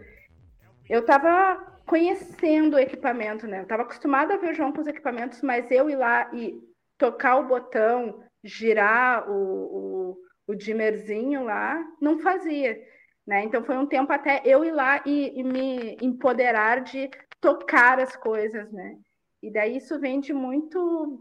eu 0.89 1.01
estava 1.01 1.75
conhecendo 1.85 2.77
o 2.77 2.79
equipamento, 2.79 3.47
né? 3.49 3.59
Eu 3.59 3.63
estava 3.65 3.83
acostumada 3.83 4.35
a 4.35 4.39
ver 4.39 4.53
o 4.53 4.55
João 4.55 4.73
com 4.73 4.83
os 4.83 4.87
equipamentos, 4.87 5.43
mas 5.43 5.69
eu 5.71 5.91
ir 5.91 5.97
lá 5.97 6.31
e 6.33 6.61
tocar 6.97 7.39
o 7.39 7.49
botão, 7.49 8.23
girar 8.47 9.31
o, 9.31 9.35
o, 9.35 10.19
o 10.47 10.55
dimmerzinho 10.55 11.45
lá, 11.45 11.83
não 12.01 12.19
fazia. 12.19 12.79
Né? 13.27 13.43
Então 13.45 13.65
foi 13.65 13.77
um 13.77 13.87
tempo 13.87 14.13
até 14.13 14.41
eu 14.45 14.65
ir 14.65 14.71
lá 14.71 15.03
e, 15.05 15.41
e, 15.41 15.43
me 15.43 15.97
empoderar 16.01 16.83
de 16.83 17.11
tocar 17.41 17.99
as 17.99 18.15
coisas, 18.15 18.71
né? 18.71 18.97
E 19.43 19.53
daí 19.53 19.77
isso 19.77 19.99
vem 19.99 20.21
de 20.21 20.33
muito. 20.33 21.21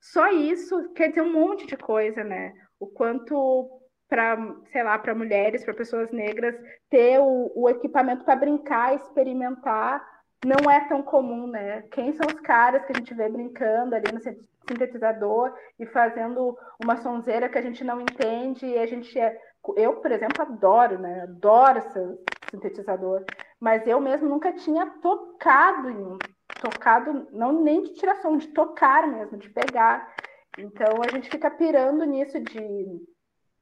Só 0.00 0.30
isso 0.30 0.92
quer 0.94 1.08
dizer 1.08 1.20
um 1.20 1.32
monte 1.32 1.66
de 1.66 1.76
coisa, 1.76 2.24
né? 2.24 2.54
O 2.80 2.86
quanto 2.86 3.70
para, 4.08 4.36
sei 4.72 4.82
lá, 4.82 4.98
para 4.98 5.14
mulheres, 5.14 5.64
para 5.64 5.74
pessoas 5.74 6.10
negras, 6.10 6.54
ter 6.88 7.18
o, 7.20 7.52
o 7.54 7.68
equipamento 7.68 8.24
para 8.24 8.36
brincar, 8.36 8.94
experimentar, 8.94 10.02
não 10.44 10.70
é 10.70 10.88
tão 10.88 11.02
comum, 11.02 11.46
né? 11.46 11.82
Quem 11.90 12.12
são 12.12 12.26
os 12.26 12.40
caras 12.40 12.84
que 12.86 12.92
a 12.92 12.96
gente 12.96 13.12
vê 13.14 13.28
brincando 13.28 13.94
ali 13.94 14.12
no 14.12 14.20
sintetizador 14.68 15.52
e 15.78 15.86
fazendo 15.86 16.56
uma 16.82 16.96
sonzeira 16.96 17.48
que 17.48 17.58
a 17.58 17.62
gente 17.62 17.84
não 17.84 18.00
entende 18.00 18.66
e 18.66 18.78
a 18.78 18.86
gente 18.86 19.18
é... 19.18 19.38
eu, 19.76 19.96
por 19.96 20.10
exemplo, 20.10 20.42
adoro, 20.42 20.98
né? 20.98 21.22
Adoro 21.22 21.78
esse 21.78 22.18
sintetizador, 22.50 23.24
mas 23.60 23.86
eu 23.86 24.00
mesmo 24.00 24.28
nunca 24.28 24.52
tinha 24.52 24.86
tocado 25.02 25.90
em 25.90 25.96
um, 25.96 26.18
tocado 26.60 27.28
não 27.32 27.62
nem 27.62 27.82
de 27.82 27.94
tiração, 27.94 28.36
de 28.36 28.48
tocar 28.48 29.06
mesmo, 29.06 29.36
de 29.38 29.50
pegar. 29.50 30.14
Então 30.58 31.02
a 31.06 31.10
gente 31.10 31.28
fica 31.28 31.50
pirando 31.50 32.04
nisso 32.04 32.40
de 32.40 33.02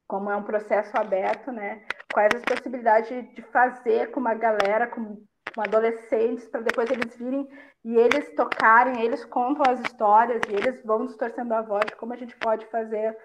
como 0.07 0.29
é 0.29 0.35
um 0.35 0.43
processo 0.43 0.91
aberto, 0.95 1.51
né? 1.51 1.83
Quais 2.13 2.29
as 2.35 2.43
possibilidades 2.43 3.09
de 3.33 3.41
fazer 3.43 4.11
com 4.11 4.19
uma 4.19 4.35
galera, 4.35 4.87
com 4.87 5.23
com 5.55 5.61
adolescentes, 5.61 6.47
para 6.49 6.61
depois 6.61 6.91
eles 6.91 7.15
virem 7.15 7.47
e 7.85 7.95
eles 7.95 8.35
tocarem, 8.35 9.03
eles 9.03 9.23
contam 9.23 9.63
as 9.71 9.79
histórias 9.79 10.41
e 10.49 10.53
eles 10.53 10.83
vão 10.83 11.05
distorcendo 11.05 11.53
a 11.53 11.61
voz 11.61 11.85
de 11.85 11.95
como 11.95 12.13
a 12.13 12.17
gente 12.17 12.35
pode 12.37 12.65
fazer 12.67 13.17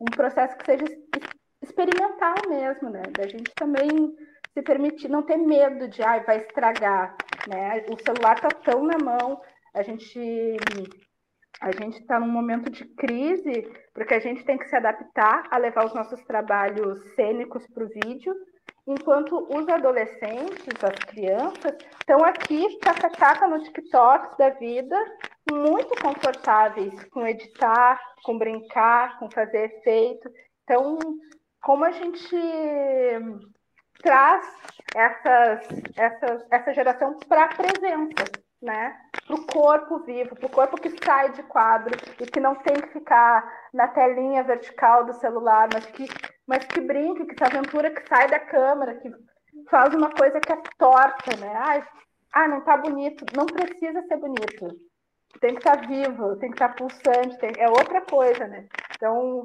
um 0.00 0.06
processo 0.06 0.56
que 0.56 0.66
seja 0.66 0.84
experimental 1.62 2.34
mesmo, 2.48 2.90
né? 2.90 3.02
Da 3.16 3.28
gente 3.28 3.54
também 3.54 3.88
se 4.52 4.62
permitir, 4.62 5.08
não 5.08 5.22
ter 5.22 5.36
medo 5.36 5.86
de, 5.86 6.02
ai, 6.02 6.24
vai 6.24 6.38
estragar, 6.38 7.16
né? 7.46 7.84
O 7.90 7.96
celular 8.04 8.34
está 8.34 8.48
tão 8.48 8.84
na 8.84 8.98
mão, 8.98 9.40
a 9.72 9.82
gente 9.82 10.56
a 11.60 11.72
gente 11.72 12.00
está 12.00 12.20
num 12.20 12.28
momento 12.28 12.70
de 12.70 12.84
crise, 12.84 13.66
porque 13.94 14.12
a 14.12 14.20
gente 14.20 14.44
tem 14.44 14.58
que 14.58 14.68
se 14.68 14.76
adaptar 14.76 15.48
a 15.50 15.56
levar 15.56 15.86
os 15.86 15.94
nossos 15.94 16.22
trabalhos 16.24 17.00
cênicos 17.14 17.66
para 17.68 17.84
o 17.84 17.88
vídeo, 17.88 18.34
enquanto 18.86 19.46
os 19.50 19.68
adolescentes, 19.68 20.66
as 20.82 20.98
crianças, 21.10 21.76
estão 21.98 22.24
aqui 22.24 22.78
caca 23.18 23.48
no 23.48 23.62
TikTok 23.62 24.38
da 24.38 24.50
vida, 24.50 24.96
muito 25.50 26.00
confortáveis 26.00 27.04
com 27.10 27.26
editar, 27.26 28.00
com 28.22 28.38
brincar, 28.38 29.18
com 29.18 29.30
fazer 29.30 29.64
efeito. 29.64 30.30
Então, 30.62 30.98
como 31.62 31.84
a 31.84 31.90
gente 31.90 32.36
traz 34.02 34.46
essas, 34.94 35.66
essas, 35.96 36.46
essa 36.50 36.74
geração 36.74 37.18
para 37.28 37.44
a 37.44 37.54
presença, 37.54 38.24
né? 38.62 38.96
Para 39.26 39.36
o 39.36 39.46
corpo 39.46 39.98
vivo, 40.00 40.36
para 40.36 40.46
o 40.46 40.50
corpo 40.50 40.80
que 40.80 41.04
sai 41.04 41.32
de 41.32 41.42
quadro 41.44 41.96
e 42.20 42.26
que 42.26 42.38
não 42.38 42.54
tem 42.54 42.74
que 42.74 42.88
ficar 42.88 43.44
na 43.72 43.88
telinha 43.88 44.42
vertical 44.44 45.04
do 45.04 45.12
celular, 45.14 45.68
mas 45.72 45.86
que 45.86 46.06
mas 46.46 46.64
que 46.66 46.80
brinque, 46.80 47.26
que 47.26 47.36
se 47.36 47.44
aventura, 47.44 47.90
que 47.90 48.06
sai 48.08 48.28
da 48.28 48.38
câmera, 48.38 48.94
que 48.96 49.10
faz 49.68 49.94
uma 49.94 50.10
coisa 50.10 50.40
que 50.40 50.52
é 50.52 50.62
torta, 50.78 51.36
né? 51.38 51.52
Ah, 51.54 51.88
ah, 52.32 52.48
não 52.48 52.62
tá 52.62 52.76
bonito. 52.76 53.24
Não 53.36 53.46
precisa 53.46 54.02
ser 54.02 54.16
bonito. 54.16 54.68
Tem 55.40 55.54
que 55.54 55.58
estar 55.58 55.80
tá 55.80 55.86
vivo, 55.86 56.36
tem 56.36 56.50
que 56.50 56.56
estar 56.56 56.68
tá 56.68 56.74
pulsante, 56.74 57.38
tem... 57.38 57.50
é 57.58 57.68
outra 57.68 58.00
coisa, 58.02 58.46
né? 58.46 58.66
Então, 58.94 59.44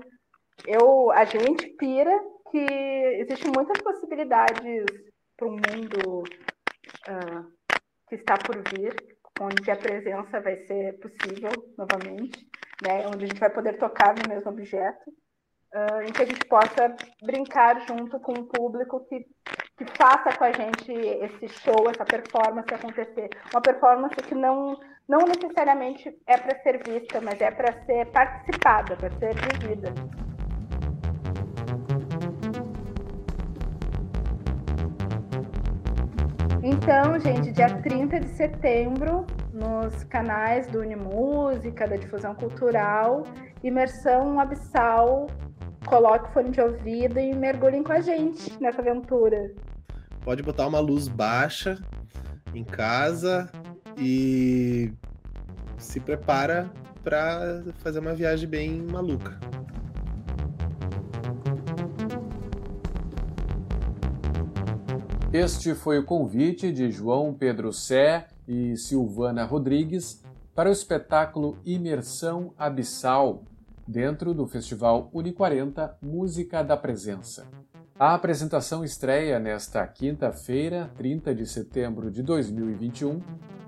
eu, 0.66 1.12
a 1.12 1.26
gente 1.26 1.68
pira 1.78 2.12
que 2.50 2.66
existem 3.20 3.52
muitas 3.56 3.82
possibilidades 3.82 4.86
para 5.38 5.48
um 5.48 5.52
mundo 5.52 6.24
uh, 7.10 7.52
que 8.08 8.16
está 8.16 8.38
por 8.38 8.58
vir, 8.70 8.94
onde 9.40 9.72
a 9.72 9.76
presença 9.76 10.40
vai 10.40 10.58
ser 10.68 11.00
possível 11.00 11.52
novamente, 11.78 12.46
né? 12.84 13.08
onde 13.08 13.24
a 13.24 13.28
gente 13.28 13.40
vai 13.40 13.50
poder 13.50 13.78
tocar 13.78 14.14
no 14.16 14.30
mesmo 14.30 14.52
objeto, 14.52 15.12
uh, 15.74 16.02
em 16.02 16.12
que 16.12 16.22
a 16.22 16.26
gente 16.26 16.46
possa 16.46 16.96
brincar 17.22 17.86
junto 17.88 18.20
com 18.20 18.34
o 18.34 18.46
público 18.46 19.06
que, 19.08 19.26
que 19.78 19.86
faça 19.98 20.36
com 20.38 20.44
a 20.44 20.52
gente 20.52 20.92
esse 20.92 21.48
show, 21.60 21.90
essa 21.90 22.06
performance 22.06 22.74
acontecer. 22.74 23.30
Uma 23.54 23.62
performance 23.62 24.16
que 24.16 24.36
não, 24.36 24.80
não 25.08 25.20
necessariamente 25.20 26.16
é 26.28 26.38
para 26.38 26.60
ser 26.62 26.84
vista, 26.84 27.22
mas 27.22 27.40
é 27.42 27.52
para 27.52 27.74
ser 27.86 28.06
participada, 28.08 28.96
para 28.96 29.12
ser 29.12 29.34
vivida. 29.36 29.94
Então, 36.64 37.20
gente, 37.20 37.52
dia 37.52 37.82
30 37.82 38.20
de 38.20 38.28
setembro, 38.30 39.26
nos 39.52 40.04
canais 40.04 40.68
do 40.68 40.82
Unimúsica, 40.82 41.88
da 41.88 41.96
Difusão 41.96 42.36
Cultural, 42.36 43.24
Imersão 43.64 44.40
Abissal, 44.40 45.26
coloque 45.86 46.30
o 46.30 46.34
fone 46.34 46.52
de 46.52 46.62
ouvido 46.62 47.20
e 47.20 47.34
mergulhem 47.34 47.84
com 47.84 47.92
a 47.92 48.02
gente 48.02 48.52
nessa 48.62 48.82
aventura. 48.82 49.54
Pode 50.24 50.44
botar 50.44 50.68
uma 50.68 50.80
luz 50.80 51.08
baixa 51.08 51.80
em 52.54 52.64
casa 52.64 53.50
e 53.98 54.94
se 55.78 56.00
prepara 56.00 56.70
para 57.04 57.64
fazer 57.80 58.00
uma 58.00 58.14
viagem 58.14 58.48
bem 58.48 58.82
maluca. 58.82 59.40
Este 65.34 65.74
foi 65.74 65.98
o 65.98 66.06
convite 66.06 66.74
de 66.74 66.92
João 66.92 67.34
Pedro 67.34 67.72
Sé 67.72 68.28
e 68.46 68.76
Silvana 68.76 69.46
Rodrigues 69.46 70.22
para 70.54 70.68
o 70.70 70.74
espetáculo 70.74 71.58
Imersão 71.66 72.54
Abissal, 72.58 73.42
dentro 73.88 74.34
do 74.34 74.48
Festival 74.48 75.10
Uni 75.14 75.32
40 75.32 75.98
Música 76.02 76.64
da 76.64 76.76
Presença. 76.78 77.48
A 78.00 78.14
apresentação 78.14 78.84
estreia 78.84 79.40
nesta 79.40 79.86
quinta-feira, 79.86 80.92
30 80.98 81.36
de 81.36 81.46
setembro 81.46 82.10
de 82.10 82.24
2021, 82.24 83.22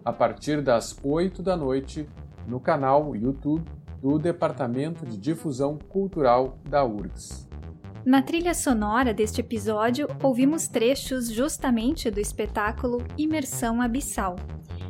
a 0.04 0.12
partir 0.12 0.62
das 0.62 0.98
8 1.04 1.44
da 1.44 1.56
noite, 1.56 2.10
no 2.48 2.60
canal 2.60 3.16
YouTube 3.16 3.70
do 4.02 4.18
Departamento 4.20 5.06
de 5.06 5.18
Difusão 5.18 5.78
Cultural 5.78 6.58
da 6.68 6.84
URGS. 6.84 7.48
Na 8.06 8.22
trilha 8.22 8.54
sonora 8.54 9.14
deste 9.14 9.40
episódio, 9.40 10.10
ouvimos 10.22 10.68
trechos 10.68 11.32
justamente 11.32 12.12
do 12.12 12.20
espetáculo 12.20 13.02
Imersão 13.18 13.82
Abissal. 13.82 14.36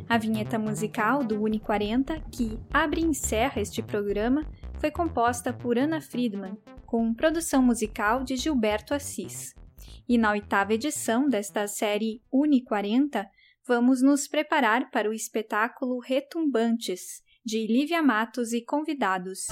A 0.08 0.18
vinheta 0.18 0.58
musical 0.58 1.22
do 1.22 1.40
Uni 1.40 1.60
40, 1.60 2.18
que 2.32 2.58
abre 2.72 3.00
e 3.00 3.04
encerra 3.04 3.62
este 3.62 3.80
programa, 3.80 4.44
foi 4.84 4.90
composta 4.90 5.50
por 5.50 5.78
Ana 5.78 5.98
Friedman, 5.98 6.58
com 6.84 7.14
produção 7.14 7.62
musical 7.62 8.22
de 8.22 8.36
Gilberto 8.36 8.92
Assis. 8.92 9.54
E 10.06 10.18
na 10.18 10.32
oitava 10.32 10.74
edição 10.74 11.26
desta 11.26 11.66
série 11.66 12.20
Uni 12.30 12.62
40, 12.62 13.26
vamos 13.66 14.02
nos 14.02 14.28
preparar 14.28 14.90
para 14.90 15.08
o 15.08 15.14
espetáculo 15.14 16.00
Retumbantes, 16.00 17.22
de 17.42 17.66
Lívia 17.66 18.02
Matos 18.02 18.52
e 18.52 18.62
convidados. 18.62 19.46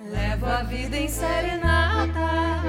Levo 0.00 0.46
a 0.46 0.62
vida 0.62 0.96
em 0.96 1.08
serenata, 1.08 2.62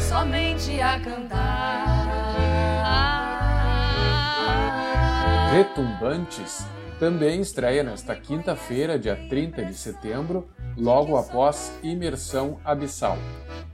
somente 0.00 0.80
a 0.80 0.98
cantar. 0.98 1.95
Retumbantes 5.56 6.66
também 7.00 7.40
estreia 7.40 7.82
nesta 7.82 8.14
quinta-feira, 8.14 8.98
dia 8.98 9.16
30 9.16 9.64
de 9.64 9.72
setembro, 9.72 10.50
logo 10.76 11.16
após 11.16 11.72
Imersão 11.82 12.60
Abissal. 12.62 13.16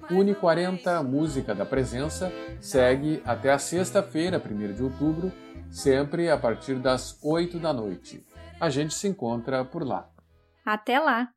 Uni 0.09 0.33
40 0.33 1.03
Música 1.03 1.53
da 1.57 1.67
Presença 1.67 2.33
segue 2.61 3.21
até 3.25 3.51
a 3.51 3.59
sexta-feira, 3.59 4.41
1 4.41 4.75
de 4.75 4.83
outubro, 4.85 5.33
sempre 5.73 6.31
a 6.31 6.39
partir 6.39 6.77
das 6.77 7.19
8 7.21 7.59
da 7.59 7.73
noite. 7.73 8.25
A 8.61 8.71
gente 8.71 8.95
se 8.95 9.09
encontra 9.09 9.65
por 9.65 9.85
lá. 9.85 10.09
Até 10.65 11.01
lá! 11.01 11.31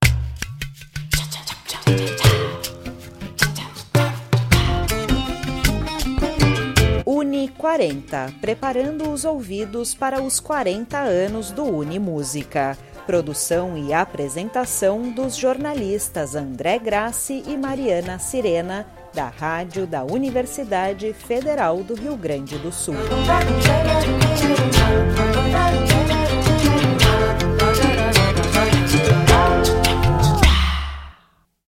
Uni 7.16 7.48
40, 7.48 8.34
preparando 8.42 9.10
os 9.10 9.24
ouvidos 9.24 9.96
para 9.96 10.22
os 10.22 10.42
40 10.42 11.00
anos 11.00 11.50
do 11.50 11.64
Uni 11.64 11.98
Música. 11.98 12.78
Produção 13.06 13.78
e 13.78 13.94
apresentação 13.94 15.10
dos 15.12 15.38
jornalistas 15.38 16.36
André 16.36 16.78
Grassi 16.78 17.42
e 17.48 17.56
Mariana 17.56 18.20
Sirena, 18.20 18.86
da 19.14 19.30
Rádio 19.30 19.88
da 19.88 20.04
Universidade 20.04 21.14
Federal 21.14 21.82
do 21.84 21.96
Rio 21.96 22.18
Grande 22.18 22.58
do 22.58 22.70
Sul. 22.70 22.96